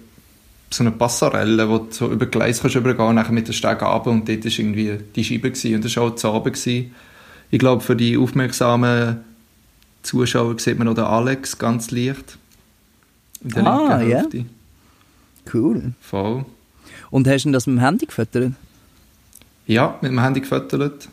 [0.70, 4.10] so eine Passarelle, wo du so über Gleis kannst übergehen nachher mit den Stegen runter
[4.10, 5.76] und dort war irgendwie die Scheibe gewesen.
[5.76, 6.54] und das war auch zu Abend.
[6.54, 6.94] Gewesen.
[7.50, 9.18] Ich glaube, für die aufmerksamen
[10.02, 12.38] Zuschauer sieht man noch den Alex ganz leicht.
[13.46, 14.18] In der Ah, linken ja.
[14.18, 14.44] Hälfte.
[15.52, 15.92] Cool.
[16.00, 16.44] Voll.
[17.10, 18.52] Und hast du das mit dem Handy gefüttert?
[19.66, 21.08] Ja, mit dem Handy gefüttert.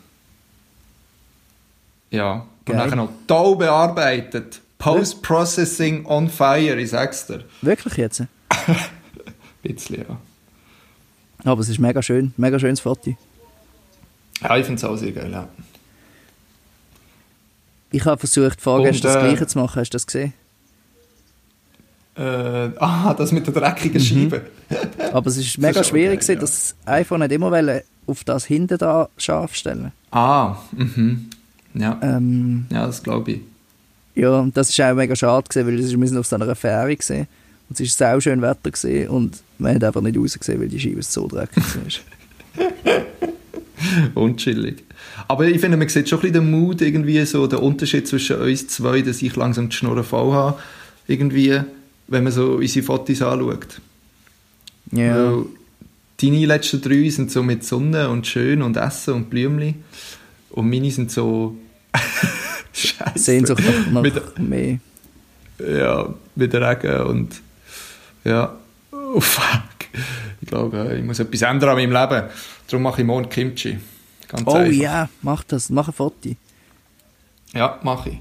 [2.10, 2.46] Ja.
[2.64, 2.76] Geil.
[2.76, 4.60] Und nachher noch toll bearbeitet.
[4.78, 7.44] Post-Processing on fire, ich sag's dir.
[7.62, 8.20] Wirklich jetzt?
[8.20, 8.28] Ein
[9.62, 10.16] bisschen, ja.
[11.44, 12.34] Aber es ist mega schön.
[12.36, 13.16] Mega schönes Foto.
[14.40, 15.48] Ja, ich find's auch sehr geil, ja.
[17.92, 19.80] Ich habe versucht, vorgestern Und, das äh, Gleiche zu machen.
[19.80, 20.32] Hast du das gesehen?
[22.16, 22.20] Äh,
[22.78, 24.04] ah, das mit der dreckigen Mhm.
[24.30, 24.42] Scheibe.
[25.12, 26.40] Aber es ist ist mega auch schwierig, gewesen, ja.
[26.40, 29.92] das iPhone nicht immer auf das hinten da scharf stellen.
[30.10, 31.30] Ah, mhm.
[31.74, 33.40] Ja, Ähm, ja das glaube ich.
[34.14, 36.94] ja, und das ist auch mega schade gewesen, weil wir sind auf so einer Fähre
[36.94, 37.26] gesehen
[37.68, 40.78] und es war sau schön Wetter gewesen, und man hat einfach nicht rausgesehen, weil die
[40.78, 41.64] Scheibe so dreckig
[42.56, 42.64] war.
[44.22, 44.84] Unchillig.
[45.28, 48.36] Aber ich finde, man sieht schon ein bisschen den Mut, irgendwie so, den Unterschied zwischen
[48.36, 50.58] uns zwei, dass ich langsam die Schnurren voll habe,
[51.06, 51.60] irgendwie,
[52.06, 53.80] wenn man so unsere Fotos anschaut.
[54.92, 55.14] ja.
[55.32, 55.44] Weil
[56.20, 59.84] deine letzten drei sind so mit Sonne und schön und Essen und Blümchen.
[60.50, 61.56] Und meine sind so...
[62.72, 63.18] Scheiße.
[63.18, 64.78] Sehnsucht nach, nach Mit, mehr.
[65.58, 67.40] ja, mit Regen und...
[68.24, 68.56] Ja.
[68.92, 69.60] Oh fuck.
[70.40, 72.28] Ich glaube, ich muss etwas ändern an meinem Leben.
[72.68, 73.78] Darum mache ich morgen Kimchi.
[74.28, 76.34] Ganz Oh ja, mach das, mach ein Foto.
[77.52, 78.18] Ja, mache ich.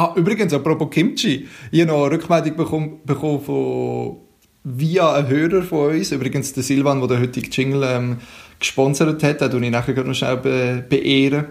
[0.00, 1.46] Ah, übrigens, apropos Kimchi.
[1.70, 4.16] Ich habe noch eine Rückmeldung bekommen, bekommen von,
[4.64, 6.10] via einen Hörer von uns.
[6.10, 8.16] Übrigens, der Silvan, der den heutigen Jingle ähm,
[8.58, 9.40] gesponsert hat.
[9.42, 11.48] Den ich nachher noch schnell be beehren.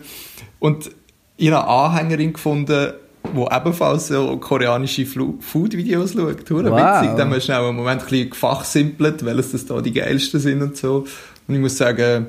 [0.58, 0.90] Und
[1.38, 6.50] ich habe eine Anhängerin gefunden, die ebenfalls so koreanische Food-Videos schaut.
[6.50, 7.02] Hure Wow.
[7.04, 7.16] witzig.
[7.18, 10.64] Da haben wir schnell einen Moment ein bisschen gefachsimpelt, welches das da die geilsten sind
[10.64, 11.06] und so.
[11.48, 12.26] Und ich muss sagen,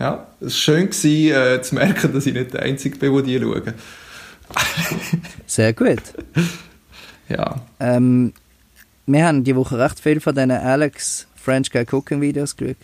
[0.00, 3.22] ja, es war schön gewesen, äh, zu merken, dass ich nicht der Einzige bin, der
[3.22, 3.74] die schauen.
[5.46, 6.02] Sehr gut.
[7.28, 7.60] Ja.
[7.80, 8.32] Ähm,
[9.06, 12.76] wir haben die Woche recht viel von diesen Alex French Guy Cooking Videos geschaut.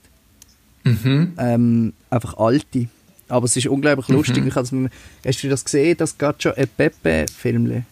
[0.84, 1.32] Mhm.
[1.38, 2.88] Ähm, einfach alte.
[3.28, 4.44] Aber es ist unglaublich lustig.
[4.46, 4.72] Ich hab's,
[5.24, 7.84] hast du das gesehen, das Gacho e Pepe Filmle?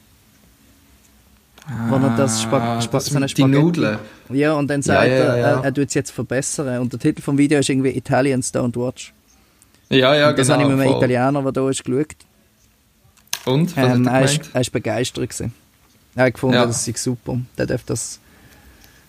[1.88, 3.98] Wo er das Spag Ah, Spag das so mit die Spaghetti- Nudeln.
[4.30, 5.50] Ja, und dann sagt Ja, ja, er, ja.
[5.58, 6.80] er, er tut es jetzt verbessern.
[6.80, 9.12] Und der Titel vom Video ist irgendwie Italians Don't Watch.
[9.88, 10.60] Ja, ja, und das genau.
[10.60, 11.04] habe ich mit einem voll.
[11.04, 12.16] Italiener, der da ist, geschaut.
[13.50, 13.76] Und?
[13.76, 15.52] Was Ähm, er, ist, er ist begeistert gewesen.
[16.14, 16.66] Er hat gefunden, Ja.
[16.66, 17.38] das sei super.
[17.58, 18.18] Der darf das.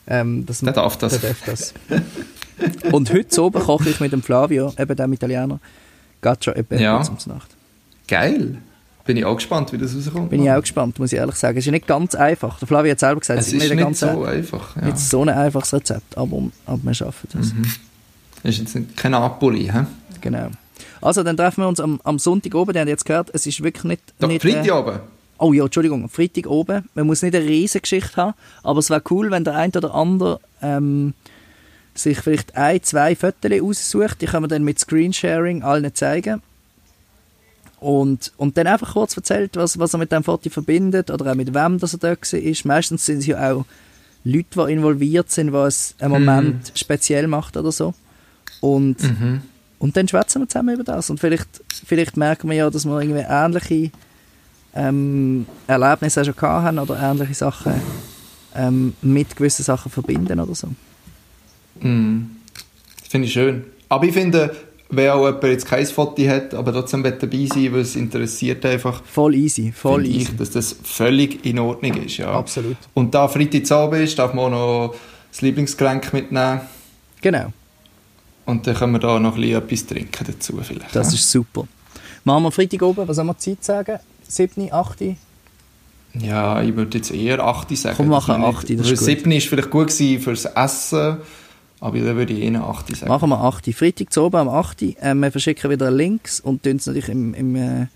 [0.07, 1.19] Ähm, das Der darf das.
[1.19, 1.73] Der darf das.
[2.91, 5.59] Und heute oben koche ich mit dem Flavio, eben dem Italiener,
[6.21, 7.01] Gaccio e Pepe Ja.
[7.01, 7.49] zum Nacht.
[8.07, 8.57] Geil.
[9.03, 10.29] Bin ich auch gespannt, wie das rauskommt.
[10.29, 11.57] Bin ich auch gespannt, muss ich ehrlich sagen.
[11.57, 12.59] Es ist nicht ganz einfach.
[12.59, 14.75] Der Flavio hat selber gesagt, Es es ist nicht ganz so ein- einfach.
[14.75, 14.85] Ja.
[14.85, 17.51] nicht so ein einfaches Rezept, aber, aber wir schaffen das.
[17.53, 17.65] Mhm.
[18.43, 19.85] Ist jetzt nicht- kein Napoli, hä?
[20.21, 20.49] Genau.
[21.01, 22.73] Also, dann treffen wir uns am, am Sonntag oben.
[22.73, 24.01] Die haben jetzt gehört, es ist wirklich nicht...
[24.19, 24.99] Doch, nicht Freitag äh, oben.
[25.39, 26.87] Oh ja, Entschuldigung, Freitag oben.
[26.93, 29.95] Man muss nicht eine riesige Geschichte haben, aber es wäre cool, wenn der ein oder
[29.95, 31.13] andere ähm,
[31.95, 34.21] sich vielleicht ein, zwei Fotos aussucht.
[34.21, 36.43] Die können wir dann mit Screensharing allen zeigen.
[37.79, 41.35] Und, und dann einfach kurz erzählt, was, was er mit dem Foto verbindet oder auch
[41.35, 42.63] mit wem das er da ist.
[42.65, 43.65] Meistens sind es ja auch
[44.23, 47.95] Leute, die involviert sind, was einen Moment speziell macht oder so.
[48.59, 49.41] Und, Mhm.
[49.81, 51.09] Und dann schwätzen wir zusammen über das.
[51.09, 53.91] Und vielleicht, vielleicht merken wir ja, dass wir irgendwie ähnliche
[54.75, 57.73] ähm, Erlebnisse auch schon gehabt haben oder ähnliche Sachen
[58.55, 60.67] ähm, mit gewissen Sachen verbinden oder so.
[61.79, 62.29] Mhm.
[63.09, 63.63] Finde ich schön.
[63.89, 64.55] Aber ich finde,
[64.89, 69.03] wenn auch jemand jetzt kein Foto hat, aber trotzdem dabei sein, weil es interessiert einfach,
[69.03, 70.29] Voll easy, voll easy.
[70.31, 72.17] ich, dass das völlig in Ordnung ist.
[72.17, 72.31] Ja.
[72.33, 72.77] Absolut.
[72.93, 74.95] Und da Freitagabend ist, darf man auch noch
[75.31, 76.61] das Lieblingsgetränk mitnehmen.
[77.21, 77.51] Genau,
[78.45, 80.95] Und dann können wir da noch ein bisschen etwas trinken dazu vielleicht.
[80.95, 81.13] das ja?
[81.13, 81.67] ist super.
[82.23, 83.99] Machen wir Freitag oben, was man die Zeit sagen?
[84.27, 84.99] 7, 8?
[86.19, 87.95] Ja, ich würde jetzt eher 8 sagen.
[87.97, 89.05] Komm, wir machen wir 8, das ist gut.
[89.05, 91.17] 7 ist vielleicht gut gewesen fürs Essen,
[91.79, 93.09] aber dann würde ich eher 8 sagen.
[93.09, 93.73] Machen wir 8.
[93.73, 94.83] Freitag zu oben am 8.
[95.01, 97.87] Ähm, wir verschicken wieder Links und tun es natürlich im, im, äh,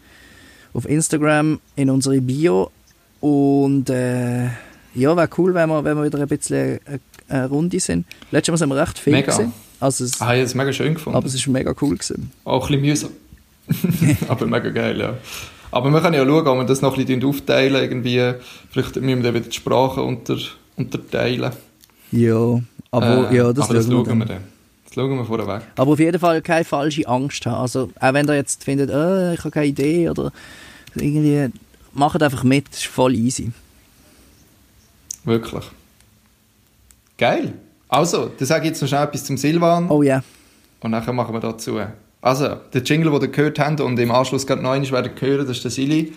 [0.74, 2.72] auf Instagram in unsere Bio.
[3.20, 4.46] Und äh,
[4.94, 8.06] ja, wäre cool, wenn wir, wenn wir wieder ein bisschen eine, eine Runde sind.
[8.32, 9.32] Letztes Mal sind wir recht viel Mega.
[9.32, 9.54] gewesen.
[9.80, 11.18] Also es, Ah, ich habe es mega schön gefunden.
[11.18, 12.32] aber es ist mega cool gewesen.
[12.44, 13.10] Auch ein bisschen
[13.68, 14.18] mühsam.
[14.28, 15.14] aber mega geil, ja.
[15.72, 18.34] Aber wir können ja schauen, ob wir das noch ein bisschen aufteilen irgendwie.
[18.72, 20.38] Vielleicht müssen wir dann wieder die Sprache unter,
[20.78, 21.52] unterteilen.
[22.12, 22.60] Ja,
[22.92, 24.38] aber Äh, ja, das, aber das schauen wir schauen wir dann.
[24.38, 24.44] dann.
[24.86, 25.62] Das schauen wir vorher weg.
[25.76, 27.56] Aber auf jeden Fall keine falsche Angst haben.
[27.62, 30.32] Also, auch wenn ihr jetzt findet, äh, ich habe keine Idee oder
[30.96, 31.50] irgendwie,
[31.94, 33.52] macht einfach mit, das ist voll easy.
[35.26, 35.66] Wirklich.
[37.18, 37.54] Geil.
[37.96, 39.90] Also, dann sage ich jetzt noch schnell etwas zum Silvan.
[39.90, 40.22] Oh ja.
[40.82, 41.80] Und nachher machen wir dazu.
[42.22, 45.48] Also, der Jingle, den ihr gehört habt und im Anschluss gerade noch einmal werden hören,
[45.48, 46.12] das ist der Silly.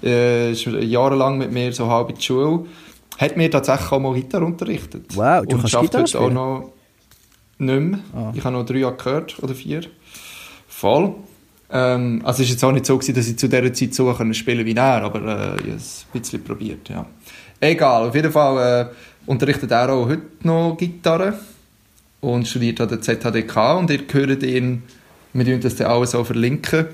[0.00, 2.66] Äh, ist jahrelang mit mir so halb in der Schule.
[3.18, 5.06] Hat mir tatsächlich auch mal Gitarre unterrichtet.
[5.16, 6.34] Wow, du und kannst schafft Gitarre heute auch spielen?
[6.34, 6.72] noch
[7.58, 7.98] nicht mehr.
[8.14, 8.32] Ah.
[8.32, 9.80] Ich habe noch drei Jahre gehört, oder vier.
[10.68, 11.14] Voll.
[11.68, 14.32] Ähm, also es war jetzt auch nicht so, gewesen, dass ich zu dieser Zeit so
[14.32, 17.04] spielen wie er, aber äh, ich habe es ein bisschen probiert, ja.
[17.60, 18.94] Egal, auf jeden Fall äh,
[19.26, 21.38] unterrichtet er auch heute noch Gitarre
[22.20, 24.82] und studiert an der ZHDK und ihr hört ihn,
[25.32, 26.86] wir tun das dann alles auch verlinken.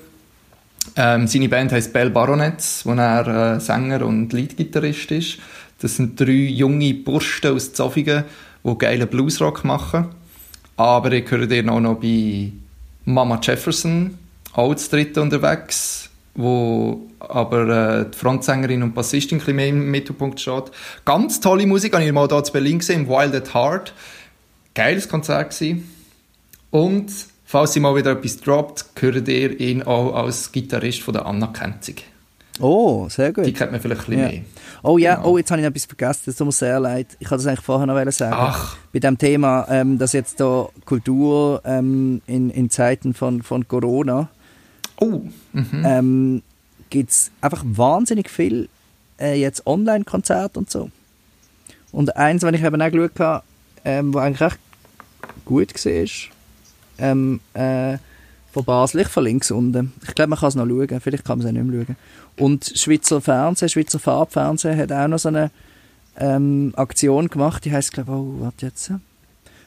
[0.97, 5.39] Ähm, seine Band heißt Bell Baronets, wo er äh, Sänger und Leadgitarrist ist.
[5.81, 8.25] Das sind drei junge Burschen aus Zofingen,
[8.65, 10.07] die geilen Bluesrock machen.
[10.77, 12.53] Aber ihr hört ihn auch noch bei
[13.05, 14.19] Mama Jefferson,
[14.53, 16.10] auch zu dritten unterwegs,
[16.41, 20.65] wo aber äh, die Frontsängerin und Bassistin ein bisschen mehr im Mittelpunkt steht.
[21.05, 23.93] Ganz tolle Musik, habe ich mal hier zu Berlin gesehen, im Wild at Heart.
[24.75, 25.89] Geiles Konzert gewesen.
[26.71, 27.11] Und
[27.45, 31.49] falls sie mal wieder etwas droppt, hört ihr ihn auch als Gitarrist von der Anna
[31.49, 32.05] Kenzig.
[32.61, 33.47] Oh, sehr gut.
[33.47, 34.29] Die kennt man vielleicht ein bisschen Ja.
[34.29, 34.43] mehr.
[34.83, 35.31] Oh ja, Genau.
[35.31, 37.07] oh, jetzt habe ich noch etwas vergessen, das tut mir sehr leid.
[37.19, 38.35] Ich wollte das eigentlich vorher noch sagen.
[38.37, 38.77] Ach.
[38.93, 44.29] Bei dem Thema, ähm, dass jetzt da Kultur ähm, in, in Zeiten von, von Corona
[45.01, 45.23] Oh,
[45.53, 45.85] mhm.
[45.85, 46.43] ähm,
[46.89, 48.69] gibt es einfach wahnsinnig viel
[49.19, 50.91] äh, jetzt Online-Konzerte und so.
[51.93, 53.45] Und eins, wenn ich eben auch geschaut habe,
[53.85, 54.59] ähm, wo eigentlich recht
[55.45, 56.07] gut war,
[56.99, 57.99] ähm, äh,
[58.53, 59.03] von Basel.
[59.03, 59.93] Ich verlinke es unten.
[60.03, 61.01] Ich glaube, man kann es noch schauen.
[61.01, 61.97] Vielleicht kann man es auch nicht mehr schauen.
[62.37, 65.51] Und Schweizer Fernsehen, Schweizer Farbfernsehen hat auch noch so eine
[66.17, 67.65] ähm, Aktion gemacht.
[67.65, 68.93] Die heisst, glaube ich, oh, warte jetzt.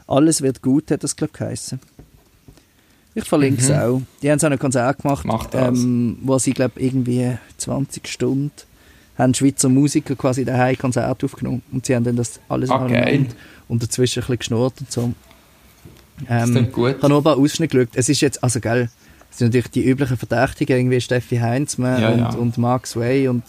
[0.08, 1.80] Alles wird gut, hat das, glaube ich, geheissen.
[3.16, 4.02] Ich verlinke es auch.
[4.22, 5.78] Die haben so ein Konzert gemacht, Mach das.
[5.80, 8.52] ähm, wo sie, glaube ich, irgendwie 20 Stunden
[9.18, 11.62] haben Schweizer Musiker quasi daheim Konzert aufgenommen.
[11.72, 13.04] Und sie haben dann das alles Ah, geil.
[13.04, 13.36] aneinander
[13.68, 15.14] und dazwischen ein bisschen geschnurrt und so.
[16.28, 16.90] Das Ähm, klingt gut.
[16.92, 17.96] ich habe nur ein paar Ausschnitte geschaut.
[17.96, 18.90] Es ist jetzt, also gell,
[19.32, 22.30] es sind natürlich die üblichen Verdächtigen, irgendwie Steffi Heinzmann Ja, und, ja.
[22.34, 23.44] und Mark Sway und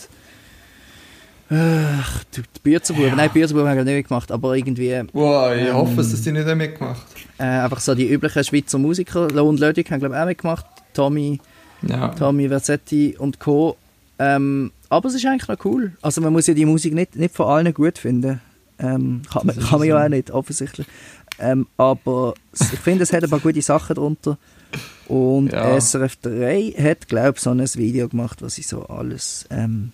[1.51, 3.16] Ach, die die Bürzerbuben.
[3.16, 6.47] Nein, Bürzerbuben haben wir nicht gemacht, aber irgendwie Wow, ich Ähm, hoffe, dass die nicht
[6.57, 7.03] mitgemacht
[7.38, 9.28] äh, einfach so die üblichen Schweizer Musiker.
[9.28, 10.66] Lohn Lödig haben, glaube ich, auch mitgemacht.
[10.95, 11.40] Tommy,
[11.82, 12.09] Ja.
[12.09, 13.76] Tommy Versetti und Co.
[14.18, 15.92] Ähm, aber es ist eigentlich noch cool.
[16.01, 18.40] Also man muss ja die Musik nicht, nicht von allen gut finden.
[18.78, 20.86] Ähm, kann, man, kann man ja auch nicht, offensichtlich.
[21.40, 24.38] Ähm, aber ich finde, es hat ein paar gute Sachen drunter.
[25.09, 25.78] Und Ja.
[25.80, 29.90] SRF 3 hat, glaube ich, so ein Video gemacht, was sie so alles, ähm,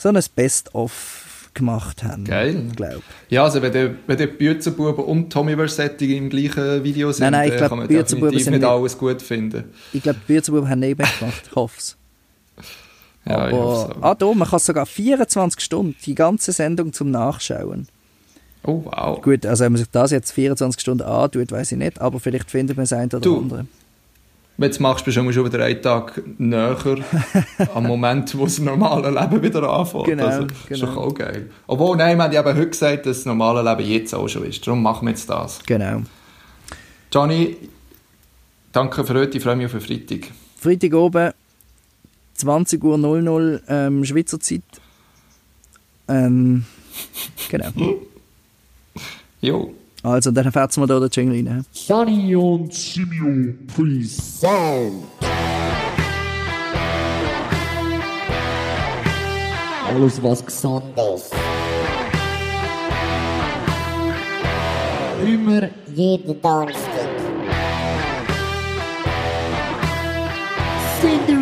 [0.00, 2.24] so ein Best-of gemacht haben.
[2.24, 2.54] Geil.
[2.74, 7.24] Glaube Ja, also wenn der, wenn der Bürzerbuben und Tommy Versetti im gleichen Video sind,
[7.24, 9.64] Nein, nein, ich dann glaub, kann man definitiv sind nicht alles gut finden.
[9.92, 11.42] Ich glaube, die Bürzerbuben haben nicht mitgemacht.
[11.46, 11.96] Ich hoffe es.
[13.26, 17.86] Ja, Aber, ah, da, man kann sogar 24 Stunden die ganze Sendung zum Nachschauen.
[18.62, 19.20] Oh, wow.
[19.20, 22.50] Gut, also wenn man sich das jetzt 24 Stunden antut, weiß ich nicht, aber vielleicht
[22.50, 23.66] findet man es ein oder Du, andere.
[24.60, 26.76] Jetzt machst du schon, schon wieder einen Tag näher
[27.74, 30.04] am Moment, wo das normale Leben wieder anfängt.
[30.04, 30.86] Genau, also, Ist genau.
[30.86, 31.50] doch auch geil.
[31.66, 34.44] Obwohl, nein, wir haben ja eben heute gesagt, dass das normale Leben jetzt auch schon
[34.44, 34.66] ist.
[34.66, 35.60] Darum machen wir jetzt das.
[35.64, 36.02] Genau.
[37.10, 37.56] Johnny,
[38.72, 39.38] danke für heute.
[39.38, 40.30] Ich freue mich auf den Freitag.
[40.58, 41.32] Freitag oben,
[42.38, 44.62] 20.00 Uhr ähm, Schweizer Zeit.
[46.06, 46.64] Ähm,
[47.48, 47.70] genau.
[49.42, 49.72] Jo.
[50.02, 51.66] Also, dann fährt mal da den Jingle rein.
[51.86, 55.04] Johnny und Simio present.
[59.86, 60.84] Alles was gesund
[61.16, 61.32] ist.
[65.22, 67.08] Immer jeden Donnerstag.
[71.00, 71.39] Cinderella.